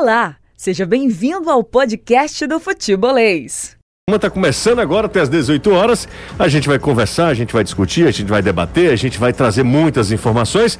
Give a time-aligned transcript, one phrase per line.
[0.00, 3.76] Olá, seja bem-vindo ao podcast do Futebolês.
[4.10, 6.08] Está começando agora até às 18 horas.
[6.38, 9.30] A gente vai conversar, a gente vai discutir, a gente vai debater, a gente vai
[9.30, 10.78] trazer muitas informações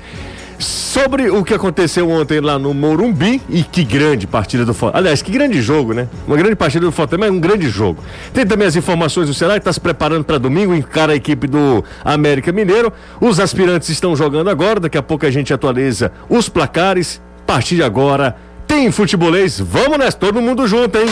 [0.59, 4.99] sobre o que aconteceu ontem lá no Morumbi e que grande partida do Fortaleza.
[5.03, 6.09] Aliás, que grande jogo, né?
[6.27, 8.03] Uma grande partida do Fortaleza, mas um grande jogo.
[8.33, 11.47] Tem também as informações do Ceará que está se preparando para domingo, encara a equipe
[11.47, 12.91] do América Mineiro.
[13.21, 17.21] Os aspirantes estão jogando agora, daqui a pouco a gente atualiza os placares.
[17.43, 18.37] A partir de agora,
[18.71, 19.59] tem futebolês.
[19.59, 21.07] Vamos nessa, todo mundo junto, hein?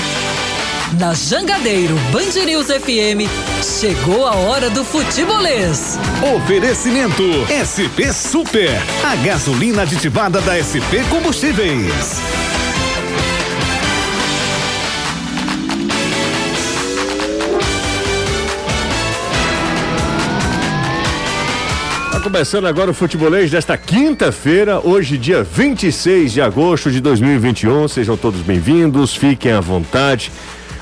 [0.96, 3.28] Na Jangadeiro Band News FM,
[3.60, 5.98] chegou a hora do futebolês.
[6.36, 8.70] Oferecimento SP Super,
[9.04, 12.22] a gasolina aditivada da SP Combustíveis.
[22.18, 27.86] Tá começando agora o futebolês desta quinta-feira, hoje dia 26 de agosto de 2021.
[27.86, 30.32] Sejam todos bem-vindos, fiquem à vontade.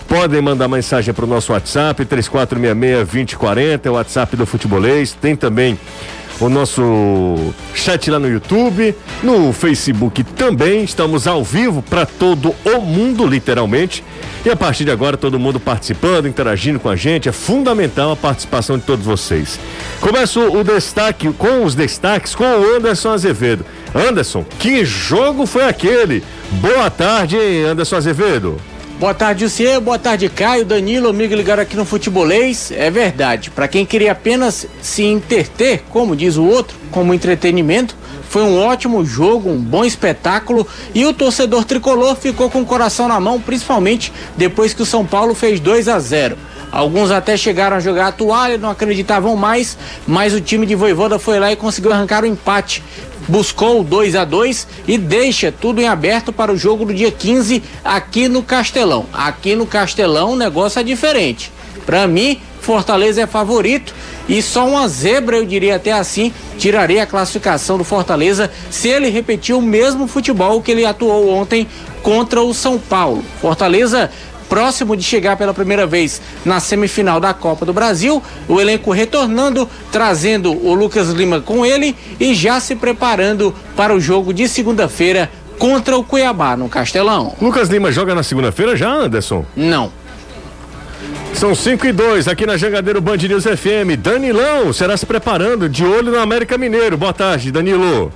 [0.09, 5.13] Podem mandar mensagem para o nosso WhatsApp, 3466-2040, é o WhatsApp do Futebolês.
[5.13, 5.79] Tem também
[6.41, 10.85] o nosso chat lá no YouTube, no Facebook também.
[10.85, 14.05] Estamos ao vivo para todo o mundo, literalmente.
[14.45, 17.29] E a partir de agora, todo mundo participando, interagindo com a gente.
[17.29, 19.59] É fundamental a participação de todos vocês.
[20.01, 23.65] Começo o destaque com os destaques com o Anderson Azevedo.
[23.95, 26.23] Anderson, que jogo foi aquele?
[26.53, 28.61] Boa tarde, Anderson Azevedo.
[28.99, 29.83] Boa tarde, Luciano.
[29.83, 32.73] Boa tarde, Caio, Danilo, amigo ligado aqui no Futebolês.
[32.73, 33.51] É verdade.
[33.51, 37.95] Para quem queria apenas se interter, como diz o outro, como entretenimento,
[38.31, 43.07] foi um ótimo jogo, um bom espetáculo e o torcedor tricolor ficou com o coração
[43.07, 46.39] na mão, principalmente depois que o São Paulo fez 2 a 0.
[46.71, 51.19] Alguns até chegaram a jogar a toalha, não acreditavam mais, mas o time de Voivoda
[51.19, 52.83] foi lá e conseguiu arrancar o empate
[53.29, 57.63] buscou 2 a 2 e deixa tudo em aberto para o jogo do dia 15
[57.85, 59.07] aqui no Castelão.
[59.13, 61.53] Aqui no Castelão o negócio é diferente.
[61.85, 63.95] Para mim, Fortaleza é favorito
[64.29, 69.09] e só uma zebra, eu diria até assim, tiraria a classificação do Fortaleza se ele
[69.09, 71.67] repetir o mesmo futebol que ele atuou ontem
[72.03, 73.25] contra o São Paulo.
[73.41, 74.11] Fortaleza
[74.49, 78.23] próximo de chegar pela primeira vez na semifinal da Copa do Brasil.
[78.49, 84.01] O elenco retornando, trazendo o Lucas Lima com ele e já se preparando para o
[84.01, 87.35] jogo de segunda-feira contra o Cuiabá no Castelão.
[87.41, 89.45] Lucas Lima joga na segunda-feira já, Anderson?
[89.57, 89.91] Não.
[91.35, 93.99] São 5 e 2 aqui na Jangadeiro Band News FM.
[93.99, 96.97] Danilão será se preparando de olho no América Mineiro.
[96.97, 98.11] Boa tarde, Danilo.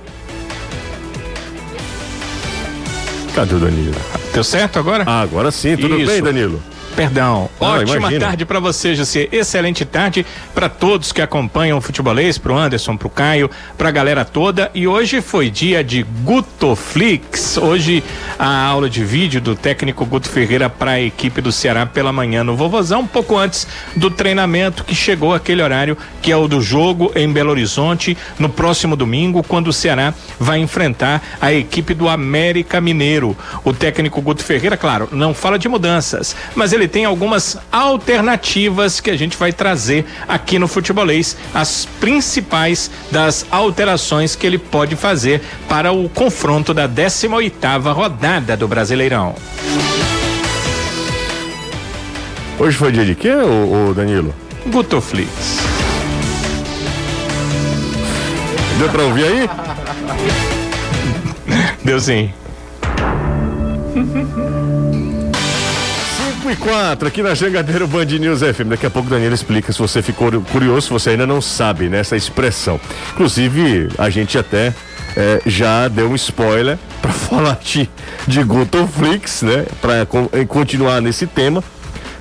[3.35, 3.95] Cadê o Danilo?
[4.33, 5.03] Deu certo agora?
[5.07, 6.11] Ah, agora sim, tudo Isso.
[6.11, 6.61] bem, Danilo?
[6.95, 7.49] Perdão.
[7.59, 8.25] Ah, Ótima imagina.
[8.25, 9.29] tarde para você, José.
[9.31, 14.69] Excelente tarde para todos que acompanham o futebolês, pro Anderson, pro Caio, pra galera toda.
[14.73, 17.57] E hoje foi dia de Gutoflix.
[17.57, 18.03] Hoje
[18.37, 22.43] a aula de vídeo do técnico Guto Ferreira para a equipe do Ceará pela manhã
[22.43, 23.65] no Vovozão, um pouco antes
[23.95, 28.49] do treinamento que chegou aquele horário que é o do jogo em Belo Horizonte no
[28.49, 33.35] próximo domingo, quando o Ceará vai enfrentar a equipe do América Mineiro.
[33.63, 39.09] O técnico Guto Ferreira, claro, não fala de mudanças, mas ele tem algumas alternativas que
[39.09, 45.41] a gente vai trazer aqui no futebolês, as principais das alterações que ele pode fazer
[45.67, 49.35] para o confronto da 18ª rodada do Brasileirão.
[52.59, 54.35] Hoje foi dia de quê, ô, ô Danilo?
[54.67, 55.80] Gutoflix.
[58.77, 59.49] Deu pra ouvir aí?
[61.83, 62.33] Deu sim.
[66.41, 68.69] 5 e 4 aqui na Jangadeiro Band News FM.
[68.69, 71.89] Daqui a pouco o Danilo explica se você ficou curioso, se você ainda não sabe
[71.89, 72.79] nessa expressão.
[73.13, 74.73] Inclusive, a gente até
[75.15, 77.89] eh, já deu um spoiler para falar de,
[78.27, 79.65] de Gutoflix, né?
[79.81, 80.07] Para
[80.47, 81.63] continuar nesse tema.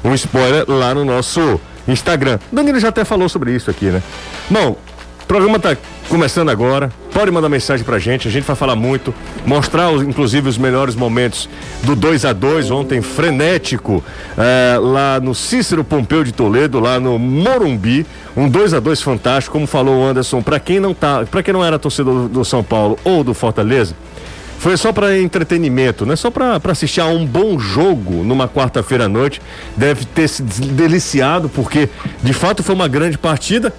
[0.04, 2.38] Um spoiler lá no nosso Instagram.
[2.52, 4.02] Danilo já até falou sobre isso aqui, né?
[4.48, 4.76] Bom,
[5.30, 5.76] programa tá
[6.08, 6.90] começando agora.
[7.14, 9.14] Pode mandar mensagem pra gente, a gente vai falar muito,
[9.46, 11.48] mostrar os- inclusive os melhores momentos
[11.84, 14.02] do 2 a 2 ontem frenético
[14.36, 18.04] eh, lá no Cícero Pompeu de Toledo, lá no Morumbi,
[18.36, 21.54] um 2 a 2 fantástico, como falou o Anderson, pra quem não tá, para quem
[21.54, 23.94] não era torcedor do, São Paulo ou do Fortaleza,
[24.58, 29.04] foi só para entretenimento, não é só para assistir a um bom jogo numa quarta-feira
[29.04, 29.40] à noite.
[29.76, 31.88] Deve ter se deliciado, porque
[32.20, 33.72] de fato foi uma grande partida.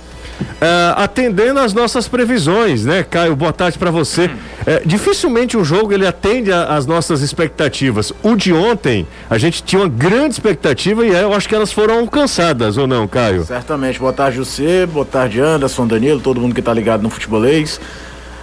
[0.59, 3.35] Eh, atendendo às nossas previsões, né, Caio?
[3.35, 4.29] Boa tarde para você.
[4.65, 8.11] Eh, dificilmente um jogo ele atende a- às nossas expectativas.
[8.23, 11.99] O de ontem, a gente tinha uma grande expectativa e eu acho que elas foram
[11.99, 13.43] alcançadas, ou não, Caio?
[13.45, 13.99] Certamente.
[13.99, 14.85] Boa tarde, você.
[14.85, 17.79] Boa tarde, Anderson, Danilo, todo mundo que tá ligado no futebolês.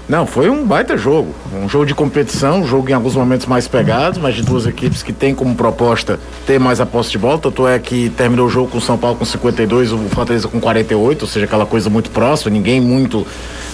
[0.08, 1.34] Não, foi um baita jogo.
[1.52, 5.02] Um jogo de competição, um jogo em alguns momentos mais pegados, mas de duas equipes
[5.02, 7.36] que têm como proposta ter mais a posse de bola.
[7.38, 10.58] Tanto é que terminou o jogo com o São Paulo com 52, o Fortaleza com
[10.58, 13.26] 48, ou seja, aquela coisa muito próxima, ninguém muito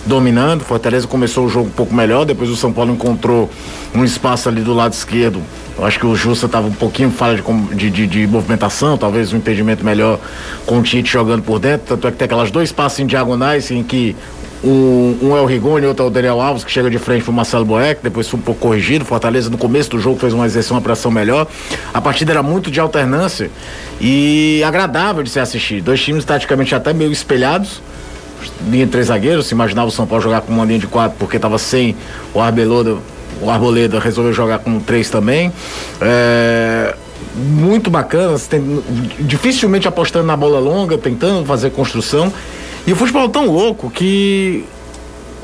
[0.04, 0.62] dominando.
[0.62, 3.48] O Fortaleza começou o jogo um pouco melhor, depois o São Paulo encontrou
[3.94, 5.40] um espaço ali do lado esquerdo.
[5.78, 9.32] Eu acho que o Justa estava um pouquinho falha de, de, de, de, movimentação, talvez
[9.32, 10.19] um impedimento melhor
[10.66, 11.87] com o Tite jogando por dentro.
[11.88, 14.16] Tanto é que tem aquelas dois passos em diagonais em que
[14.62, 17.32] um, um é o Rigoni, outro é o Daniel Alves, que chega de frente pro
[17.32, 19.04] Marcelo Boeck, depois foi um pouco corrigido.
[19.04, 21.46] Fortaleza no começo do jogo fez uma exerção, uma pressão melhor.
[21.92, 23.50] A partida era muito de alternância
[24.00, 25.80] e agradável de se assistir.
[25.80, 27.82] Dois times taticamente até meio espelhados.
[28.68, 31.16] Linha de três zagueiros, se imaginava o São Paulo jogar com uma linha de quatro
[31.18, 31.96] porque estava sem
[32.32, 32.98] o Arbeloda.
[33.40, 35.52] O Arboleda resolveu jogar com três também.
[36.00, 36.94] É,
[37.34, 38.82] muito bacana, tem,
[39.20, 42.32] dificilmente apostando na bola longa, tentando fazer construção.
[42.86, 44.64] E o futebol é tão louco que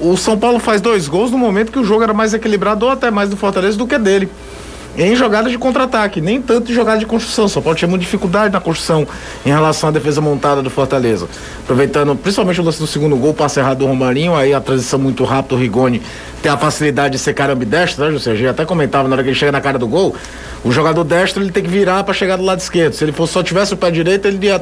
[0.01, 2.93] o São Paulo faz dois gols no momento que o jogo era mais equilibrado ou
[2.93, 4.29] até mais do Fortaleza do que dele.
[4.99, 7.47] Em jogadas de contra-ataque, nem tanto de jogada de construção.
[7.49, 9.07] São Paulo tinha muita dificuldade na construção
[9.47, 11.29] em relação à defesa montada do Fortaleza.
[11.63, 15.23] Aproveitando principalmente o lance do segundo gol, passe errado do Romarinho, aí a transição muito
[15.23, 16.03] rápida, o Rigoni
[16.43, 18.49] tem a facilidade de ser cara ambidestro, né, José?
[18.49, 20.15] Até comentava na hora que ele chega na cara do gol,
[20.65, 22.93] o jogador destro ele tem que virar para chegar do lado esquerdo.
[22.95, 24.61] Se ele fosse, só tivesse o pé direito, ele ia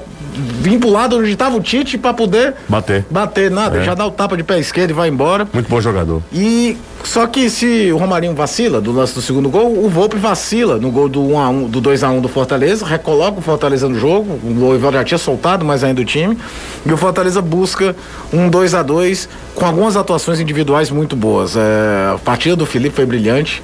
[0.58, 3.04] vir pro lado onde estava o Tite para poder bater.
[3.10, 3.78] Bater, nada.
[3.78, 3.84] É.
[3.84, 5.48] Já dá o tapa de pé esquerdo e vai embora.
[5.52, 6.22] Muito bom jogador.
[6.32, 10.78] E só que se o Romarinho vacila do lance do segundo gol, o Volpe vacila
[10.78, 13.88] no gol do 1 a 1 do 2 a 1 do Fortaleza, recoloca o Fortaleza
[13.88, 14.38] no jogo.
[14.44, 16.36] O Loival já tinha soltado mais ainda o time.
[16.84, 17.94] E o Fortaleza busca
[18.32, 21.56] um 2 a 2 com algumas atuações individuais muito boas.
[21.56, 23.62] É, a partida do Felipe foi brilhante.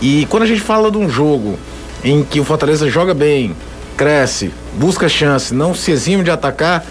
[0.00, 1.58] E quando a gente fala de um jogo
[2.04, 3.54] em que o Fortaleza joga bem,
[3.96, 6.84] cresce, busca chance, não se exime de atacar,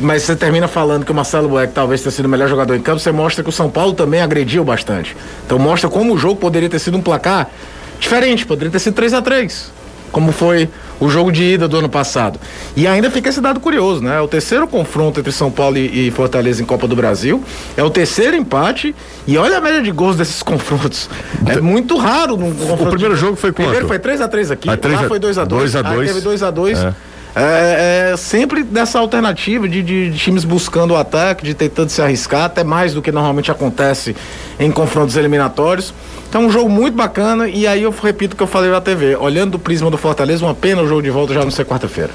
[0.00, 2.80] mas você termina falando que o Marcelo Boeck talvez tenha sido o melhor jogador em
[2.80, 5.16] campo, você mostra que o São Paulo também agrediu bastante.
[5.44, 7.50] Então mostra como o jogo poderia ter sido um placar
[7.98, 9.80] diferente, poderia ter sido 3 a 3
[10.10, 10.68] como foi
[11.00, 12.38] o jogo de ida do ano passado.
[12.76, 14.18] E ainda fica esse dado curioso, né?
[14.18, 17.42] É o terceiro confronto entre São Paulo e, e, Fortaleza em Copa do Brasil.
[17.76, 18.94] É o terceiro empate.
[19.26, 21.08] E olha a média de gols desses confrontos.
[21.46, 22.84] É muito raro num confronto.
[22.84, 23.70] O primeiro jogo foi quanto?
[23.70, 24.68] Primeiro foi 3x3 aqui.
[24.68, 25.46] Ah, 3 lá foi 2x2.
[25.46, 26.06] 2x2.
[26.06, 26.94] Teve 2x2.
[27.34, 28.10] É.
[28.12, 32.44] É, sempre dessa alternativa de, de, de, times buscando o ataque, de tentando se arriscar,
[32.44, 34.16] até mais do que normalmente acontece
[34.58, 35.94] em confrontos eliminatórios.
[36.28, 37.48] Então, um jogo muito bacana.
[37.48, 39.16] E aí eu repito o que eu falei na TV.
[39.16, 42.10] Olhando do prisma do Fortaleza, uma pena o jogo de volta já não ser quarta-feira.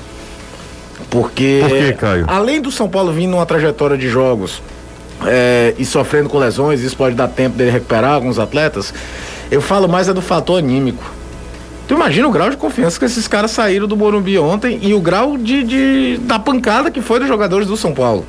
[1.09, 1.59] Porque.
[1.61, 2.25] Por quê, Caio?
[2.27, 4.61] Além do São Paulo vindo numa trajetória de jogos
[5.25, 8.93] é, e sofrendo com lesões, isso pode dar tempo dele recuperar alguns atletas.
[9.51, 11.03] Eu falo mais é do fator anímico.
[11.87, 14.99] Tu imagina o grau de confiança que esses caras saíram do Morumbi ontem e o
[14.99, 18.25] grau de, de da pancada que foi dos jogadores do São Paulo.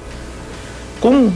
[1.00, 1.32] Com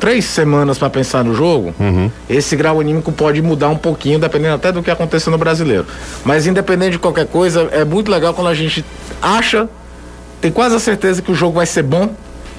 [0.00, 2.10] três semanas para pensar no jogo, uhum.
[2.28, 5.86] esse grau anímico pode mudar um pouquinho, dependendo até do que aconteça no brasileiro.
[6.24, 8.84] Mas independente de qualquer coisa, é muito legal quando a gente
[9.22, 9.68] acha,
[10.40, 12.14] tem quase a certeza que o jogo vai ser bom.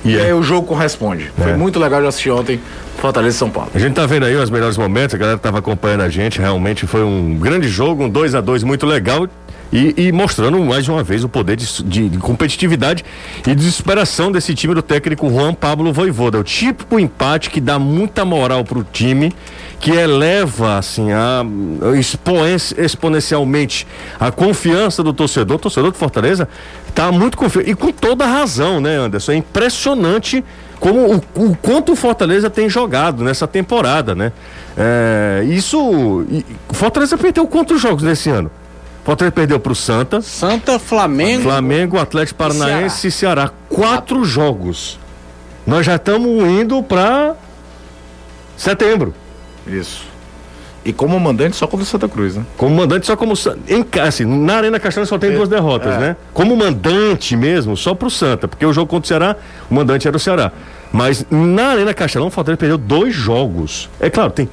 [0.06, 0.22] E é.
[0.22, 1.31] aí o jogo corresponde.
[1.38, 1.44] É.
[1.44, 2.60] Foi muito legal de assistir ontem
[2.98, 3.72] Fortaleza e São Paulo.
[3.74, 6.86] A gente tá vendo aí os melhores momentos, a galera tava acompanhando a gente, realmente
[6.86, 9.28] foi um grande jogo, um 2 a 2 muito legal.
[9.74, 13.04] E, e, mostrando mais uma vez o poder de, de, de, competitividade
[13.46, 16.40] e desesperação desse time do técnico Juan Pablo Voivoda.
[16.40, 19.34] O típico empate que dá muita moral pro time,
[19.80, 21.44] que eleva assim a,
[22.78, 23.88] exponencialmente
[24.20, 25.57] a confiança do torcedor.
[25.57, 26.48] O torcedor do Fortaleza
[26.94, 29.34] tá muito confiante e com toda razão, né, Anderson?
[29.34, 30.44] É impressionante
[30.80, 34.31] como o, o quanto o Fortaleza tem jogado nessa temporada, né?
[34.78, 35.80] É, isso.
[35.80, 38.52] O Fortaleza perdeu quantos jogos nesse ano?
[39.06, 40.19] Fortaleza perdeu para o Santa.
[40.19, 41.44] Santa, Flamengo.
[41.44, 43.44] Flamengo, Atlético Paranaense e Ceará.
[43.44, 43.54] Ceará.
[43.69, 45.00] Quatro Quatro jogos.
[45.66, 47.35] Nós já estamos indo para
[48.57, 49.14] setembro.
[49.68, 50.07] Isso.
[50.83, 52.44] E como mandante só contra o Santa Cruz, né?
[52.57, 53.33] Como mandante só como
[53.68, 55.97] em assim, na Arena Castanha só tem é, duas derrotas, é.
[56.00, 56.16] né?
[56.33, 59.35] Como mandante mesmo, só pro Santa, porque o jogo contra o Ceará,
[59.69, 60.52] o mandante era o Ceará.
[60.92, 63.90] Mas na Arena Castelão, o Fortaleza perdeu dois jogos.
[64.00, 64.50] É claro, tem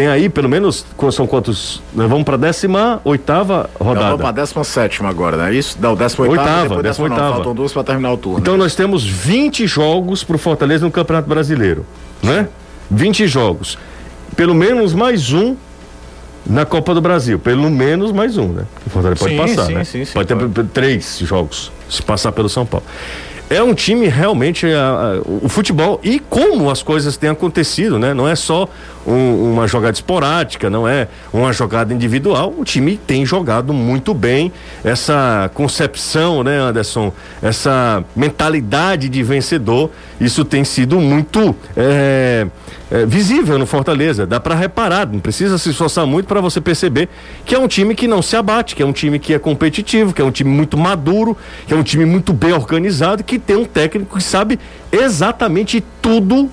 [0.00, 1.82] tem aí pelo menos são quantos?
[1.94, 4.00] Nós vamos para 18 oitava rodada.
[4.00, 5.54] Nós vamos para 17 agora, né?
[5.54, 7.34] Isso, não, 18 oitava, oitava, oitava.
[7.34, 8.38] Faltam duas para terminar o turno.
[8.38, 11.84] Então nós temos 20 jogos para o Fortaleza no Campeonato Brasileiro,
[12.22, 12.48] né?
[12.90, 13.76] 20 jogos.
[14.34, 15.54] Pelo menos mais um
[16.46, 18.64] na Copa do Brasil, pelo menos mais um, né?
[18.86, 19.84] O Fortaleza pode passar, sim, né?
[19.84, 20.68] Sim, sim, pode ter pode.
[20.70, 22.86] três jogos se passar pelo São Paulo
[23.50, 28.14] é um time realmente a, a, o futebol e como as coisas têm acontecido, né?
[28.14, 28.68] Não é só
[29.04, 32.54] um, uma jogada esporádica, não é uma jogada individual.
[32.56, 34.52] O time tem jogado muito bem
[34.84, 37.12] essa concepção, né, Anderson?
[37.42, 39.90] Essa mentalidade de vencedor.
[40.20, 42.46] Isso tem sido muito é,
[42.90, 44.26] é, visível no Fortaleza.
[44.26, 47.08] Dá para reparar, não precisa se esforçar muito para você perceber
[47.44, 50.12] que é um time que não se abate, que é um time que é competitivo,
[50.12, 53.56] que é um time muito maduro, que é um time muito bem organizado, que tem
[53.56, 54.58] um técnico que sabe
[54.90, 56.50] exatamente tudo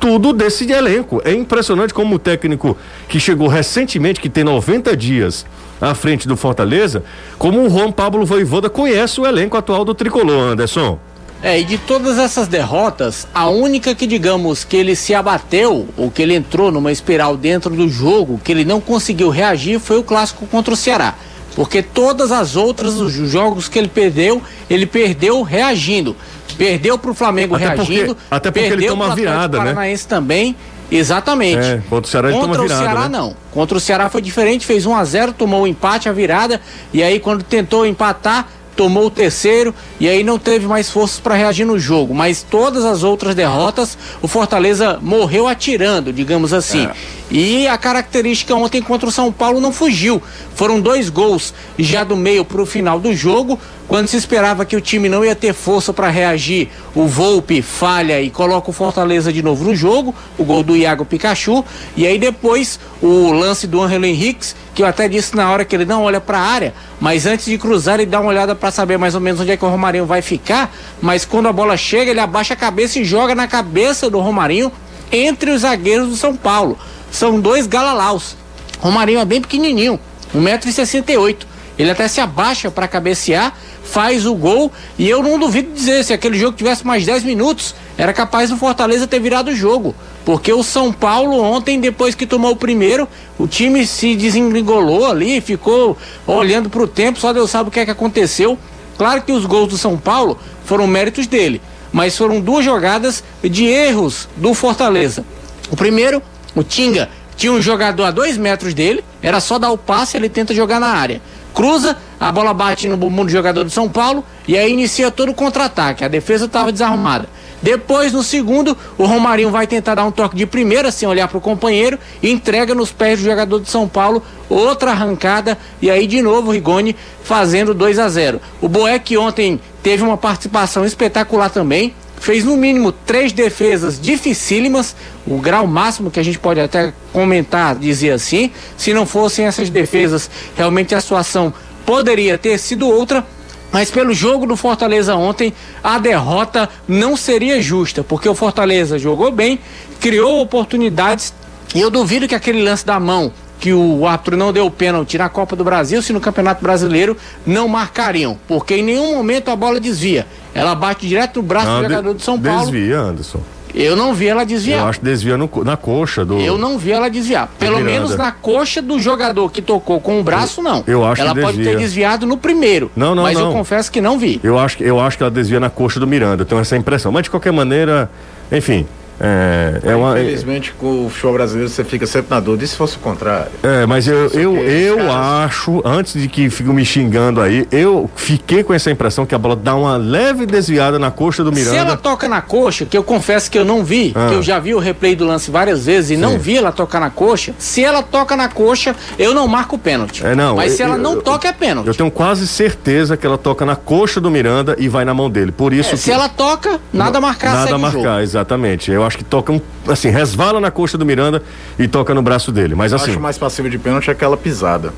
[0.00, 1.20] tudo desse elenco.
[1.24, 2.76] É impressionante como o técnico
[3.08, 5.44] que chegou recentemente, que tem 90 dias
[5.80, 7.02] à frente do Fortaleza,
[7.36, 10.98] como o Juan Pablo Voivoda conhece o elenco atual do Tricolor, Anderson.
[11.42, 16.10] É, e de todas essas derrotas, a única que digamos que ele se abateu, ou
[16.10, 20.02] que ele entrou numa espiral dentro do jogo, que ele não conseguiu reagir, foi o
[20.02, 21.14] clássico contra o Ceará.
[21.54, 26.16] Porque todas as outras, os jogos que ele perdeu, ele perdeu reagindo.
[26.56, 28.14] Perdeu para o Flamengo até reagindo.
[28.14, 29.64] Porque, até porque ele toma virada, né?
[29.64, 30.56] Paranaense também.
[30.90, 31.66] Exatamente.
[31.66, 33.08] É, contra o Ceará ele contra virada, o Ceará né?
[33.08, 33.36] não.
[33.52, 36.60] Contra o Ceará foi diferente, fez 1 a 0, tomou o empate, a virada
[36.92, 41.34] e aí quando tentou empatar, tomou o terceiro e aí não teve mais forças para
[41.34, 42.14] reagir no jogo.
[42.14, 46.86] Mas todas as outras derrotas, o Fortaleza morreu atirando, digamos assim.
[46.86, 46.92] É.
[47.28, 50.22] E a característica ontem contra o São Paulo não fugiu.
[50.54, 53.58] Foram dois gols já do meio para o final do jogo.
[53.88, 58.20] Quando se esperava que o time não ia ter força para reagir, o Volpe falha
[58.20, 61.64] e coloca o Fortaleza de novo no jogo, o gol do Iago Pikachu,
[61.96, 65.74] e aí depois o lance do Angelo Henriques, que eu até disse na hora que
[65.74, 68.70] ele não olha para a área, mas antes de cruzar ele dá uma olhada para
[68.70, 71.74] saber mais ou menos onde é que o Romarinho vai ficar, mas quando a bola
[71.74, 74.70] chega ele abaixa a cabeça e joga na cabeça do Romarinho
[75.10, 76.78] entre os zagueiros do São Paulo.
[77.10, 78.36] São dois galalaus.
[78.80, 79.98] Romarinho é bem pequenininho,
[80.36, 81.57] 1,68m.
[81.78, 83.54] Ele até se abaixa para cabecear
[83.84, 84.70] faz o gol.
[84.98, 88.56] E eu não duvido dizer, se aquele jogo tivesse mais 10 minutos, era capaz do
[88.56, 89.94] Fortaleza ter virado o jogo.
[90.24, 93.08] Porque o São Paulo ontem, depois que tomou o primeiro,
[93.38, 97.80] o time se desengolou ali, ficou olhando para o tempo, só Deus sabe o que
[97.80, 98.58] é que aconteceu.
[98.98, 103.64] Claro que os gols do São Paulo foram méritos dele, mas foram duas jogadas de
[103.64, 105.24] erros do Fortaleza.
[105.70, 106.20] O primeiro,
[106.54, 110.28] o Tinga tinha um jogador a dois metros dele, era só dar o passe, ele
[110.28, 111.22] tenta jogar na área
[111.58, 115.32] cruza, a bola bate no bumbum do jogador do São Paulo e aí inicia todo
[115.32, 116.04] o contra-ataque.
[116.04, 117.28] A defesa estava desarrumada.
[117.60, 121.36] Depois, no segundo, o Romarinho vai tentar dar um toque de primeira, sem olhar para
[121.36, 126.06] o companheiro, e entrega nos pés do jogador de São Paulo outra arrancada, e aí
[126.06, 131.50] de novo o Rigoni fazendo 2 a 0 O Boeck ontem teve uma participação espetacular
[131.50, 134.94] também, fez no mínimo três defesas dificílimas,
[135.26, 138.50] o grau máximo que a gente pode até comentar, dizer assim.
[138.76, 141.52] Se não fossem essas defesas, realmente a situação
[141.84, 143.24] poderia ter sido outra.
[143.70, 145.52] Mas pelo jogo do Fortaleza ontem,
[145.84, 149.58] a derrota não seria justa, porque o Fortaleza jogou bem,
[150.00, 151.34] criou oportunidades.
[151.74, 155.28] E eu duvido que aquele lance da mão que o árbitro não deu pênalti na
[155.28, 159.80] Copa do Brasil, se no Campeonato Brasileiro não marcariam, porque em nenhum momento a bola
[159.80, 160.26] desvia.
[160.58, 162.70] Ela bate direto no braço não, do jogador de São Paulo.
[162.70, 163.40] Desvia, Anderson.
[163.74, 164.80] Eu não vi ela desviar.
[164.80, 166.38] Eu acho que desvia no, na coxa do.
[166.38, 167.48] Eu não vi ela desviar.
[167.58, 170.82] Pelo menos na coxa do jogador que tocou com o braço, não.
[170.86, 172.90] Eu acho ela que pode ter desviado no primeiro.
[172.96, 173.48] Não, não, mas não.
[173.48, 174.40] eu confesso que não vi.
[174.42, 176.42] Eu acho, eu acho que ela desvia na coxa do Miranda.
[176.42, 177.12] Eu tenho essa impressão.
[177.12, 178.10] Mas de qualquer maneira,
[178.50, 178.86] enfim,
[179.20, 182.64] é, é uma, Infelizmente, com o show brasileiro, você fica sempre na dúvida.
[182.64, 183.50] E se fosse o contrário?
[183.62, 185.14] É, mas eu, eu, eu caras...
[185.14, 189.38] acho, antes de que fiquem me xingando aí, eu fiquei com essa impressão que a
[189.38, 191.70] bola dá uma leve desviada na coxa do Miranda.
[191.70, 194.28] Se ela toca na coxa, que eu confesso que eu não vi, ah.
[194.28, 196.20] que eu já vi o replay do lance várias vezes e Sim.
[196.20, 199.78] não vi ela tocar na coxa, se ela toca na coxa, eu não marco o
[199.78, 200.24] pênalti.
[200.24, 201.88] É, não, mas eu, se ela não eu, toca, é pênalti.
[201.88, 205.28] Eu tenho quase certeza que ela toca na coxa do Miranda e vai na mão
[205.28, 205.50] dele.
[205.50, 205.98] Por isso é, que...
[205.98, 208.90] Se ela toca, nada marcar, Nada marcar, exatamente.
[208.90, 211.42] Eu acho que toca um assim, resvala na coxa do Miranda
[211.78, 212.74] e toca no braço dele.
[212.74, 213.06] Mas assim.
[213.06, 214.92] Eu acho mais passivo de pênalti aquela pisada.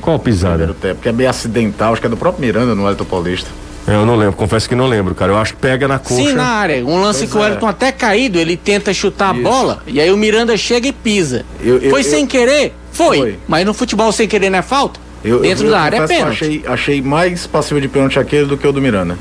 [0.00, 0.68] Qual pisada?
[0.80, 3.50] Tempo, porque é bem acidental, acho que é do próprio Miranda no Elton Paulista.
[3.88, 5.32] Eu não lembro, confesso que não lembro, cara.
[5.32, 6.14] Eu acho que pega na coxa.
[6.14, 6.84] Sim, na área.
[6.84, 7.40] Um lance pois que é.
[7.40, 9.46] o Elton até caído, ele tenta chutar Isso.
[9.46, 11.44] a bola e aí o Miranda chega e pisa.
[11.60, 12.74] Eu, eu, Foi eu, sem querer?
[12.92, 13.18] Foi.
[13.18, 13.38] Foi.
[13.46, 15.00] Mas no futebol sem querer não é falta?
[15.22, 16.32] Dentro da área é pênalti.
[16.32, 19.18] Achei, achei mais passivo de pênalti aquele do que o do Miranda.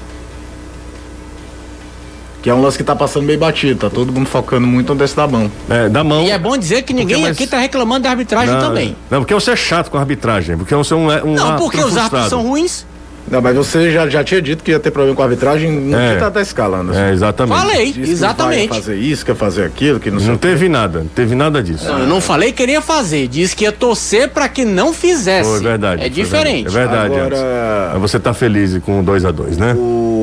[2.46, 5.00] Que é um lance que tá passando meio batido, tá todo mundo focando muito no
[5.00, 5.52] desse da mão.
[5.68, 6.22] É, da mão.
[6.22, 7.36] E é bom dizer que ninguém mais...
[7.36, 8.96] aqui tá reclamando da arbitragem não, também.
[9.10, 11.80] Não, porque você é chato com a arbitragem, porque você é um, um Não, porque
[11.80, 12.86] os árbitros são ruins.
[13.32, 16.00] Não, mas você já, já tinha dito que ia ter problema com a arbitragem, não
[16.00, 16.92] é, tá, tá escalando.
[16.92, 17.02] Assim.
[17.02, 17.58] É, exatamente.
[17.58, 18.68] Falei, Disse exatamente.
[18.68, 21.86] Que fazer isso, quer fazer aquilo, que não Não teve nada, não teve nada disso.
[21.86, 25.50] Não, eu não falei que queria fazer, disse que ia torcer para que não fizesse.
[25.50, 26.04] Foi verdade.
[26.04, 26.68] É diferente.
[26.68, 27.16] É verdade.
[27.16, 27.98] Agora...
[27.98, 29.74] Você tá feliz com 2 a 2 né?
[29.74, 30.15] O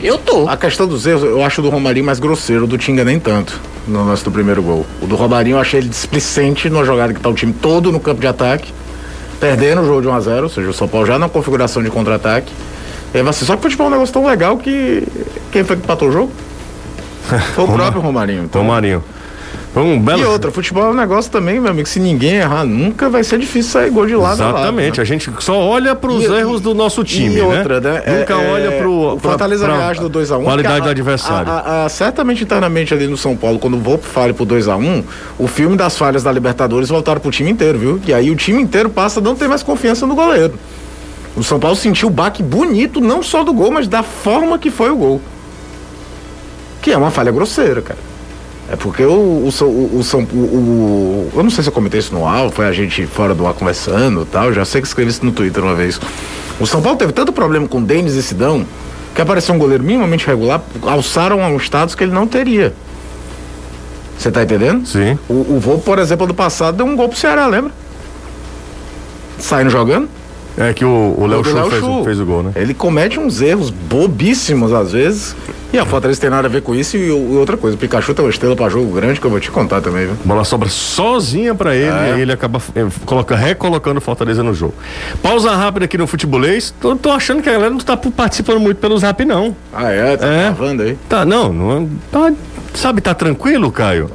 [0.00, 0.48] Eu tô.
[0.48, 3.60] A questão dos erros, eu acho do Romarinho mais grosseiro, o do Tinga nem tanto,
[3.86, 4.86] no lance do primeiro gol.
[5.02, 7.98] O do Romarinho eu achei ele displicente numa jogada que tá o time todo no
[7.98, 8.72] campo de ataque,
[9.40, 12.52] perdendo o jogo de 1x0, ou seja, o São Paulo já na configuração de contra-ataque.
[13.12, 15.02] Aí você, só que o futebol é um negócio tão legal que
[15.50, 16.32] quem foi que empatou o jogo?
[17.54, 18.44] Foi o próprio Romarinho.
[18.44, 18.62] Então.
[18.62, 19.04] Romarinho.
[19.74, 20.20] Foi um belo.
[20.20, 23.38] E outra, futebol é um negócio também, meu amigo, se ninguém errar nunca, vai ser
[23.38, 25.02] difícil sair gol de lado a lado, Exatamente, né?
[25.02, 28.02] a gente só olha para os erros do nosso time, e outra, né?
[28.04, 28.18] né?
[28.20, 30.42] Nunca é, olha pro o Fortaleza pra- reage do 2x1.
[30.42, 31.52] Qualidade porque do a- adversário.
[31.52, 35.04] a- a- a- certamente internamente ali no São Paulo, quando o Volpe fale pro 2x1,
[35.38, 38.00] o filme das falhas da Libertadores voltaram pro time inteiro, viu?
[38.06, 40.54] E aí o time inteiro passa a não ter mais confiança no goleiro.
[41.36, 44.70] O São Paulo sentiu o baque bonito, não só do gol, mas da forma que
[44.70, 45.20] foi o gol.
[46.80, 47.98] Que é uma falha grosseira, cara.
[48.70, 50.02] É porque o, o, São- o,
[50.36, 53.46] o Eu não sei se eu comentei isso no ar, foi a gente fora do
[53.46, 54.52] ar conversando e tal.
[54.52, 55.98] Já sei que escrevi isso no Twitter uma vez.
[56.60, 58.66] O São Paulo teve tanto problema com Denis e Sidão
[59.14, 62.72] que apareceu um goleiro minimamente regular, alçaram a um status que ele não teria.
[64.16, 64.86] Você tá entendendo?
[64.86, 65.18] Sim.
[65.28, 67.72] O, o Vô, por exemplo, do passado deu um gol pro Ceará, lembra?
[69.38, 70.08] Saindo jogando.
[70.58, 72.50] É que o o Léo Chu fez, o- fez o gol, né?
[72.56, 75.36] Ele comete uns erros bobíssimos às vezes.
[75.70, 76.96] E a Fortaleza tem nada a ver com isso.
[76.96, 79.38] E, e outra coisa, o Pikachu tem uma estrela pra jogo grande que eu vou
[79.38, 80.14] te contar também, viu?
[80.24, 82.08] A bola sobra sozinha pra ele É.
[82.10, 84.72] e aí ele acaba eh, coloca, recolocando Fortaleza no jogo.
[85.22, 86.74] Pausa rápida aqui no futebolês.
[86.80, 89.54] Tô, tô achando que a galera não tá participando muito pelo zap, não.
[89.72, 90.16] Ah, é?
[90.16, 90.42] Tá É.
[90.44, 90.96] gravando aí?
[91.06, 92.32] Tá, não, não tá,
[92.72, 94.10] sabe, tá tranquilo, Caio?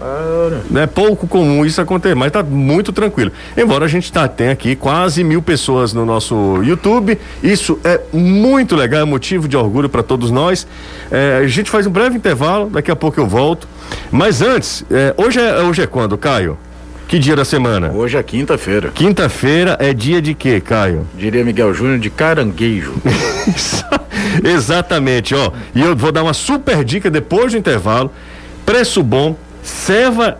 [0.76, 3.32] É pouco comum isso acontecer, mas tá muito tranquilo.
[3.56, 6.33] Embora a gente tá, tem aqui quase mil pessoas no nosso
[6.64, 10.68] YouTube, isso é muito legal, é motivo de orgulho para todos nós.
[11.12, 13.68] É, a gente faz um breve intervalo, daqui a pouco eu volto.
[14.12, 16.58] Mas antes, é, hoje, é, hoje é quando, Caio?
[17.08, 17.92] Que dia da semana?
[17.92, 18.90] Hoje é quinta-feira.
[18.94, 21.06] Quinta-feira é dia de quê, Caio?
[21.16, 22.94] Diria Miguel Júnior de caranguejo.
[24.44, 25.52] Exatamente, ó.
[25.76, 28.12] E eu vou dar uma super dica depois do intervalo.
[28.66, 30.40] Preço bom, serva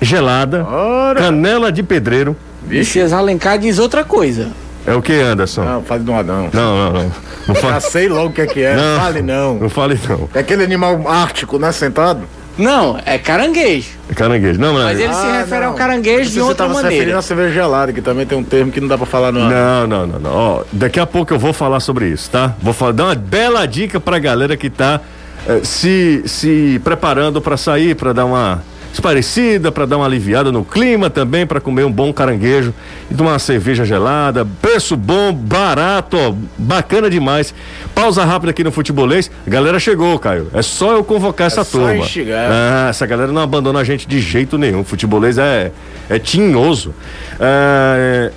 [0.00, 1.20] gelada, Ora!
[1.20, 2.36] canela de pedreiro.
[2.66, 4.50] Messias Alencar diz outra coisa.
[4.86, 5.64] É o que, Anderson?
[5.64, 6.48] Não, fale do Adão.
[6.52, 7.12] Não, não, não.
[7.48, 8.74] Não, Já fa sei logo o que é que é.
[8.74, 9.00] Não.
[9.00, 9.54] Fale não.
[9.54, 10.28] não fale não.
[10.34, 11.70] É aquele animal ártico, né?
[11.72, 12.22] Sentado?
[12.58, 13.88] Não, é caranguejo.
[14.14, 14.60] Caranguejo.
[14.60, 14.82] Não, não.
[14.82, 15.68] Mas ele se Ah, refere não.
[15.68, 17.18] ao caranguejo de Você outra tava se referindo maneira.
[17.18, 19.48] à cerveja gelada, que também tem um termo que não dá pra falar no ar.
[19.50, 20.30] Não, não, não, não.
[20.30, 22.54] Ó, daqui a pouco eu vou falar sobre isso, tá?
[22.60, 25.00] Vou falar, dar uma bela dica pra galera que tá
[25.48, 30.64] eh, se, se preparando pra sair, pra dar uma esparecida, pra dar uma aliviada no
[30.64, 32.74] clima também, pra comer um bom caranguejo
[33.10, 37.54] e tomar uma cerveja gelada, preço bom, barato, ó, bacana demais.
[37.94, 39.30] Pausa rápida aqui no futebolês.
[39.46, 40.48] Galera chegou, Caio.
[40.52, 42.04] É só eu convocar essa só turma.
[42.50, 44.84] Ah, essa galera não abandona a gente de jeito nenhum.
[44.84, 45.72] Futebolês é
[46.08, 46.94] é tinhoso.
[47.40, 48.30] É,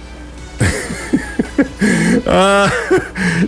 [2.27, 2.71] ah,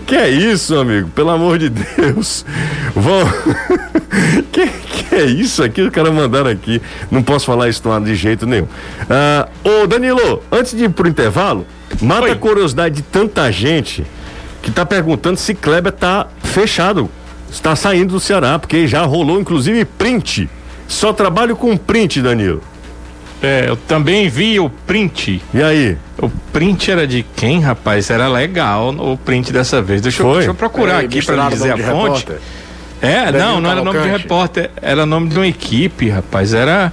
[0.06, 1.08] que é isso, amigo?
[1.10, 2.44] Pelo amor de Deus.
[2.94, 3.22] Vão.
[4.50, 5.82] que, que é isso aqui?
[5.82, 6.80] Os caras mandaram aqui.
[7.10, 8.66] Não posso falar isso de jeito nenhum.
[9.08, 11.66] Ah, ô, Danilo, antes de ir pro intervalo,
[12.00, 12.30] mata Oi.
[12.32, 14.04] a curiosidade de tanta gente
[14.62, 17.10] que tá perguntando se Kleber tá fechado.
[17.50, 20.50] Está saindo do Ceará, porque já rolou inclusive print.
[20.86, 22.62] Só trabalho com print, Danilo.
[23.42, 25.40] É, eu também vi o print.
[25.54, 25.96] E aí?
[26.20, 28.10] O print era de quem, rapaz?
[28.10, 30.00] Era legal o print dessa vez.
[30.00, 32.26] Deixa, eu, deixa eu procurar Peraí, aqui pra misturaram dizer a nome de fonte.
[32.26, 32.40] repórter?
[33.00, 36.52] É, não, não era nome de repórter, era nome de uma equipe, rapaz.
[36.52, 36.92] Era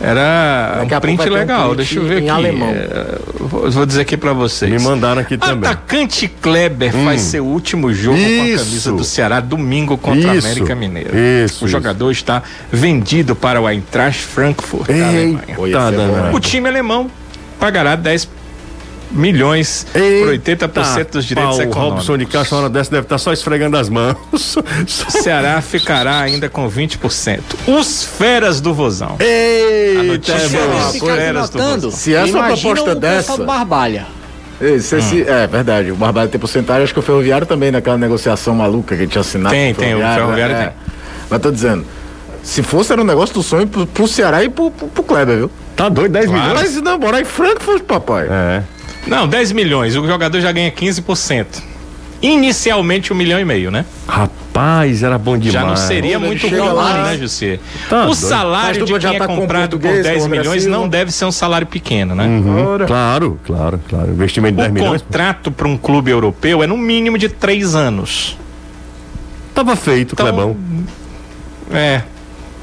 [0.00, 1.62] era Daqui um print um legal.
[1.68, 2.30] print Deixa eu ver em aqui.
[2.30, 2.68] alemão.
[2.70, 4.70] É, vou, dizer aqui pra vocês.
[4.70, 5.70] Me mandaram aqui também.
[5.70, 8.46] Atacante Kleber faz seu último jogo com a Hum.
[8.46, 8.64] Isso.
[8.64, 10.46] camisa do Ceará domingo contra Isso.
[10.46, 11.10] a América Mineira.
[11.44, 11.68] Isso, O isso.
[11.68, 15.56] jogador está vendido para o Eintracht Frankfurt da Alemanha.
[15.58, 16.12] Eita, danado.
[16.12, 16.30] né?
[16.32, 17.10] O time alemão
[17.60, 18.28] pagará 10
[19.12, 21.94] milhões por 80% dos direitos pau, O econômicos.
[22.08, 24.16] Robson de Castro, uma hora dessa, deve estar só esfregando as mãos.
[24.56, 24.62] O
[25.10, 27.40] Ceará ficará ainda com 20%.
[27.66, 29.16] Os feras do Vozão.
[29.18, 31.16] A Eita, notícia é é boa.
[31.16, 31.58] Feras do.
[31.58, 31.90] Vozão.
[31.90, 34.06] Se essa Imagina proposta o dessa- do Barbalha.
[34.60, 35.24] Esse, esse- Hum.
[35.26, 38.94] É verdade, o Barbalho tem porcentagem, acho que o Ferroviário também, naquela negociação maluca que
[38.94, 39.54] a gente tinha assinado.
[39.54, 40.64] Tem, tem, o Ferroviário é.
[40.66, 40.72] tem.
[41.28, 41.84] Mas tô dizendo,
[42.44, 45.36] se fosse era um negócio do sonho pro, pro Ceará e pro, pro, pro Kleber,
[45.36, 45.50] viu?
[45.74, 46.42] Tá doido, 10 Claro.
[46.50, 46.74] milhões?
[46.74, 48.28] Mas não, morar em Frankfurt, papai.
[48.30, 48.62] É.
[49.06, 49.96] Não, 10 milhões.
[49.96, 51.46] O jogador já ganha 15%.
[52.20, 53.84] Inicialmente um milhão e meio, né?
[54.06, 55.52] Rapaz, era bom demais.
[55.52, 57.58] Já não seria Ele muito ruim, lá- né, José?
[57.88, 58.14] Tá o doido.
[58.14, 60.78] salário de quem é ataque com comprado por português, 10 com André milhões Silva.
[60.78, 62.28] não deve ser um salário pequeno, né?
[62.64, 62.86] Ora.
[62.86, 64.12] Claro, claro, claro.
[64.12, 65.02] Investimento de 10 O milhões.
[65.02, 68.38] contrato para um clube europeu é no mínimo de três anos.
[69.52, 70.56] Tava feito, Então, Clebão.
[71.72, 72.02] É.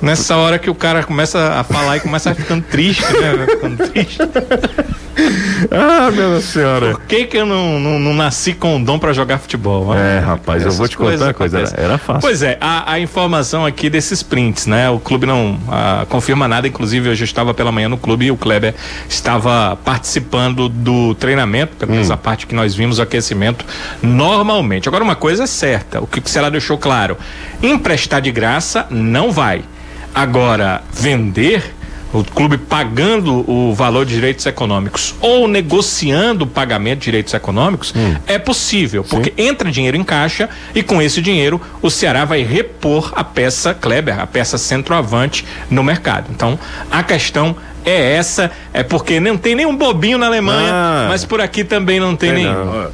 [0.01, 3.45] Nessa hora que o cara começa a falar e começa a ficando triste, né?
[3.47, 4.19] Ficando triste.
[5.71, 6.91] ah, minha senhora.
[6.91, 9.93] Por que, que eu não, não, não nasci com um dom pra jogar futebol?
[9.93, 12.21] É, rapaz, eu vou te contar uma coisa, era, era fácil.
[12.21, 14.89] Pois é, a, a, informação aqui desses prints, né?
[14.89, 18.31] O clube não a, confirma nada, inclusive hoje eu estava pela manhã no clube e
[18.31, 18.73] o Kleber
[19.07, 22.13] estava participando do treinamento, pelo menos hum.
[22.13, 23.65] a parte que nós vimos, o aquecimento,
[24.01, 24.87] normalmente.
[24.87, 27.17] Agora, uma coisa é certa, o que o Ceará deixou claro:
[27.61, 29.63] emprestar de graça não vai.
[30.13, 31.75] Agora, vender
[32.11, 37.93] o clube pagando o valor de direitos econômicos ou negociando o pagamento de direitos econômicos,
[37.95, 38.15] hum.
[38.25, 39.49] é possível, porque Sim.
[39.49, 44.19] entra dinheiro em caixa e com esse dinheiro o Ceará vai repor a peça Kleber,
[44.19, 46.27] a peça centroavante no mercado.
[46.31, 46.57] Então,
[46.89, 51.39] a questão é essa, é porque não tem nenhum bobinho na Alemanha, ah, mas por
[51.39, 52.65] aqui também não tem, tem nenhum.
[52.65, 52.91] Não.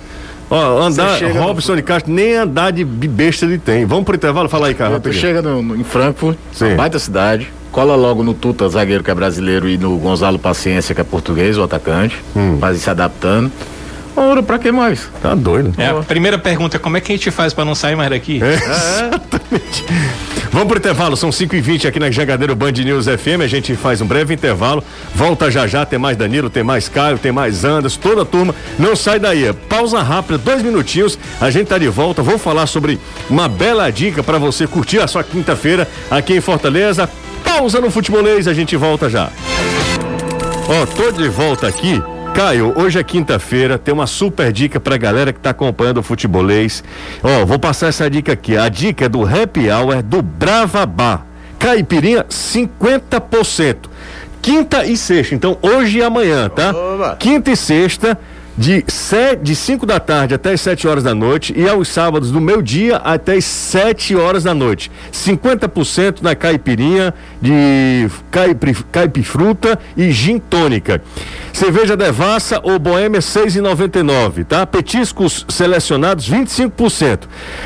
[0.56, 1.78] Ó, andar, Robson no...
[1.78, 3.86] de Castro, nem andar de besta ele tem.
[3.86, 4.48] Vamos pro intervalo?
[4.48, 5.00] Fala aí, cara.
[5.02, 6.76] Tu chega no, no, em Frankfurt, Sim.
[6.76, 11.02] baita cidade, cola logo no Tuta, zagueiro que é brasileiro, e no Gonzalo Paciência, que
[11.02, 12.58] é português, o atacante, hum.
[12.58, 13.52] vai se adaptando.
[14.16, 15.10] Ora, pra que mais?
[15.22, 15.74] Tá doido.
[15.78, 18.42] É, a primeira pergunta, como é que a gente faz pra não sair mais daqui?
[18.42, 19.86] É, exatamente.
[20.52, 23.42] Vamos pro intervalo, são 5 e 20 aqui na Jangadeiro Band News FM.
[23.44, 24.82] A gente faz um breve intervalo.
[25.14, 28.56] Volta já já, tem mais Danilo, tem mais Caio, tem mais Anderson, toda a turma.
[28.80, 29.52] Não sai daí.
[29.68, 31.20] Pausa rápida, dois minutinhos.
[31.42, 32.22] A gente tá de volta.
[32.22, 32.98] Vou falar sobre
[33.30, 37.10] uma bela dica para você curtir a sua quinta-feira aqui em Fortaleza.
[37.44, 39.30] Pausa no futebolês, a gente volta já.
[40.70, 42.02] Ó, oh, tô de volta aqui
[42.36, 46.84] Caio, hoje é quinta-feira, tem uma super dica pra galera que tá acompanhando o futebolês.
[47.24, 48.58] Ó, oh, vou passar essa dica aqui.
[48.58, 51.26] A dica é do Happy Hour do Brava Bar.
[51.58, 53.78] Caipirinha 50%.
[54.42, 56.76] Quinta e sexta, então hoje e amanhã, tá?
[56.76, 57.16] Oba.
[57.16, 58.20] Quinta e sexta
[58.58, 62.32] de, se, de 5 da tarde até as 7 horas da noite e aos sábados
[62.32, 64.92] do meio dia até as 7 horas da noite.
[65.12, 71.02] 50% na caipirinha de caipri, caipifruta e gin tônica.
[71.52, 74.66] Cerveja Devassa ou Boêmia 6,99, tá?
[74.66, 77.22] Petiscos selecionados 25%.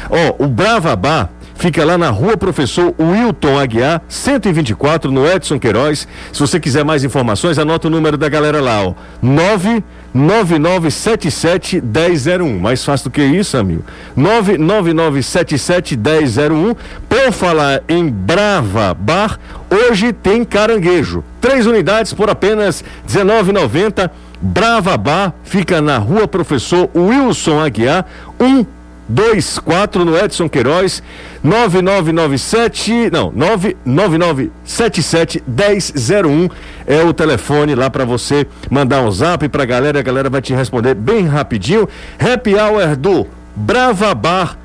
[0.10, 6.08] Ó, o Brava Bar Fica lá na rua Professor Wilton Aguiar, 124, no Edson Queiroz.
[6.32, 8.94] Se você quiser mais informações, anota o número da galera lá, ó.
[9.22, 12.60] 99977 1001.
[12.60, 13.84] Mais fácil do que isso, amigo.
[14.16, 16.76] 99977 1001.
[17.08, 21.24] Por falar em Brava Bar, hoje tem caranguejo.
[21.40, 24.10] Três unidades por apenas R$19,90.
[24.42, 28.06] Brava Bar fica na rua Professor Wilson Aguiar,
[28.40, 28.66] 1
[29.10, 31.02] 24 no Edson Queiroz,
[31.44, 36.50] 9997, não, 99977 1001
[36.86, 40.54] é o telefone lá para você mandar um zap pra galera, a galera vai te
[40.54, 41.90] responder bem rapidinho.
[42.20, 44.58] Happy Hour do Brava Bar.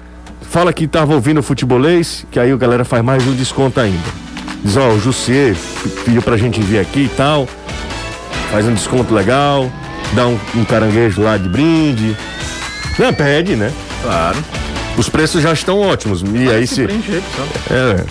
[0.42, 4.24] Fala que tava ouvindo futebolês, que aí a galera faz mais um desconto ainda.
[4.62, 5.56] Diz, ó, o Jussier
[6.04, 7.48] pediu pra gente vir aqui e tal.
[8.50, 9.70] Faz um desconto legal,
[10.12, 12.16] dá um, um caranguejo lá de brinde.
[12.98, 13.72] Não, pede, né?
[14.04, 14.36] Claro.
[14.98, 16.22] Os preços já estão ótimos.
[16.22, 16.82] E aí se.
[16.84, 18.04] É.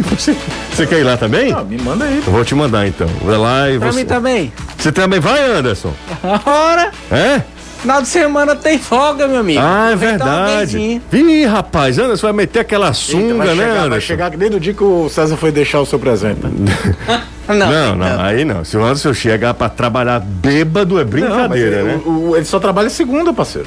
[0.16, 0.36] Você,
[0.70, 1.52] você quer ir lá também?
[1.52, 2.22] Não, me manda aí.
[2.24, 3.08] Eu vou te mandar então.
[3.22, 3.98] Vai lá e pra você.
[3.98, 4.52] mim também.
[4.78, 5.92] Você também vai, Anderson?
[6.46, 6.90] Ora!
[7.10, 7.42] É?
[7.80, 9.60] Final de semana tem folga, meu amigo.
[9.62, 11.00] Ah, é verdade.
[11.12, 13.88] Ih, rapaz, Anderson vai meter aquela sunga, Eita, né, chegar, Anderson?
[13.88, 16.40] Vai chegar desde o dia que o César foi deixar o seu presente.
[17.48, 18.64] não, não, não, aí não.
[18.64, 22.00] Se o Anderson chegar pra trabalhar bêbado, é brincadeira, não, né?
[22.04, 23.66] O, o, ele só trabalha segunda, parceiro.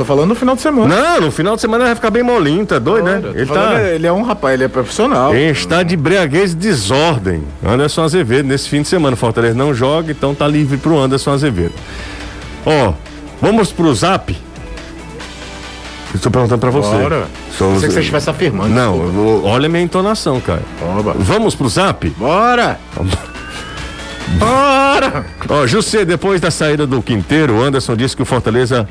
[0.00, 0.96] Tô falando no final de semana.
[0.96, 3.20] Não, no final de semana ele vai ficar bem molinho, tá doido, né?
[3.34, 3.82] Ele, tá...
[3.82, 5.36] ele é um rapaz, ele é profissional.
[5.36, 7.42] Em está de breaguez desordem.
[7.62, 9.14] Anderson Azevedo, nesse fim de semana.
[9.14, 11.74] Fortaleza não joga, então tá livre pro Anderson Azevedo.
[12.64, 12.94] Ó,
[13.42, 14.34] vamos pro zap.
[16.14, 16.96] Estou perguntando pra você.
[16.96, 17.26] Bora.
[17.58, 17.72] Sou...
[17.74, 18.70] Pensei que você estivesse afirmando.
[18.70, 20.62] Não, eu, olha a minha entonação, cara.
[20.98, 21.14] Oba.
[21.18, 22.08] Vamos pro zap?
[22.16, 22.80] Bora!
[24.38, 25.26] Bora!
[25.46, 28.88] Ó, José, depois da saída do Quinteiro, o Anderson disse que o Fortaleza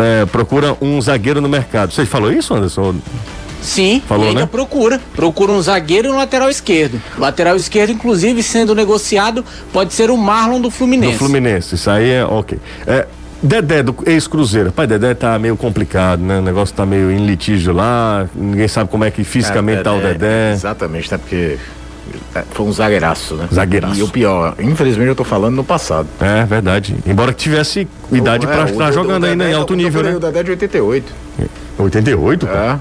[0.00, 1.92] é, procura um zagueiro no mercado.
[1.92, 2.96] Você falou isso, Anderson?
[3.62, 4.46] Sim, Falou, ainda né?
[4.46, 5.00] procura.
[5.14, 7.00] Procura um zagueiro e um lateral esquerdo.
[7.18, 11.12] Lateral esquerdo, inclusive, sendo negociado, pode ser o Marlon do Fluminense.
[11.12, 12.58] Do Fluminense, isso aí é ok.
[12.86, 13.06] É,
[13.42, 14.70] Dedé do ex-Cruzeiro.
[14.70, 16.38] Pai, Dedé tá meio complicado, né?
[16.38, 19.92] O negócio tá meio em litígio lá, ninguém sabe como é que fisicamente é, tá
[19.92, 20.52] o Dedé.
[20.52, 21.58] Exatamente, tá porque
[22.50, 23.48] foi um zagueiraço, né?
[23.52, 23.98] Zagueiraço.
[23.98, 26.08] E o pior, infelizmente eu tô falando no passado.
[26.20, 26.96] É, verdade.
[27.06, 30.14] Embora tivesse idade para é, estar jogando ainda em alto nível, né?
[30.14, 31.12] O Dedé é de 88.
[31.78, 32.48] 88?
[32.48, 32.78] É.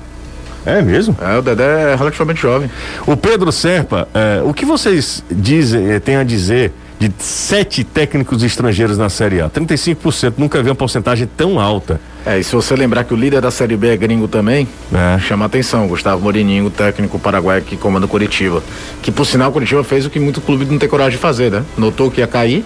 [0.65, 1.15] É mesmo?
[1.21, 2.69] É, o Dedé é relativamente jovem.
[3.07, 8.43] O Pedro Serpa, é, o que vocês dizem, é, têm a dizer de sete técnicos
[8.43, 9.49] estrangeiros na Série A?
[9.49, 11.99] 35%, nunca vi uma porcentagem tão alta.
[12.25, 15.17] É, e se você lembrar que o líder da Série B é gringo também, é.
[15.19, 18.61] chama atenção, Gustavo Morininho, técnico paraguaio que comanda Curitiba.
[19.01, 21.63] Que por sinal Curitiba fez o que muito clube não tem coragem de fazer, né?
[21.77, 22.65] Notou que ia cair,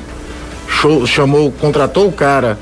[0.67, 2.58] show- chamou, contratou o cara,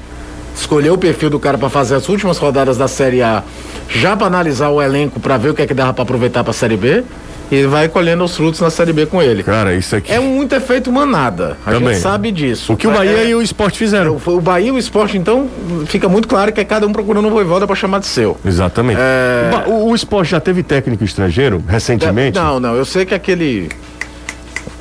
[0.54, 3.44] escolheu o perfil do cara para fazer as últimas rodadas da Série A,
[3.88, 6.52] já para analisar o elenco para ver o que é que dava para aproveitar para
[6.52, 7.04] a Série B,
[7.52, 9.44] e vai colhendo os frutos na Série B com ele.
[9.44, 10.12] Cara, isso aqui.
[10.12, 11.58] É muito efeito manada.
[11.66, 11.90] A Também.
[11.94, 12.72] gente sabe disso.
[12.74, 14.18] O que o É- Bahia é- e o esporte fizeram.
[14.26, 15.50] o, o Bahia e o esporte, então,
[15.88, 18.38] fica muito claro que é cada um procurando um voivoda para chamar de seu.
[18.46, 19.00] Exatamente.
[19.02, 19.52] É.
[19.68, 22.40] O, o esporte já teve técnico estrangeiro recentemente?
[22.40, 23.70] Não, não, eu sei que aquele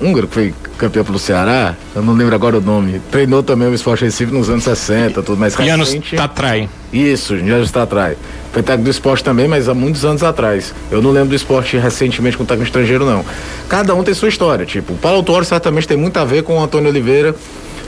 [0.01, 3.75] húngaro que foi campeão pelo Ceará, eu não lembro agora o nome, treinou também o
[3.75, 6.17] Esporte Recife nos anos 60, tudo mais recente.
[6.17, 6.69] Tatrai.
[6.93, 8.17] Isso, já está atrás.
[8.53, 10.75] Foi técnico do esporte também, mas há muitos anos atrás.
[10.91, 13.25] Eu não lembro do esporte recentemente com técnico estrangeiro, não.
[13.69, 14.67] Cada um tem sua história.
[14.67, 17.35] Tipo, o Paulo Autuori certamente tem muito a ver com o Antônio Oliveira,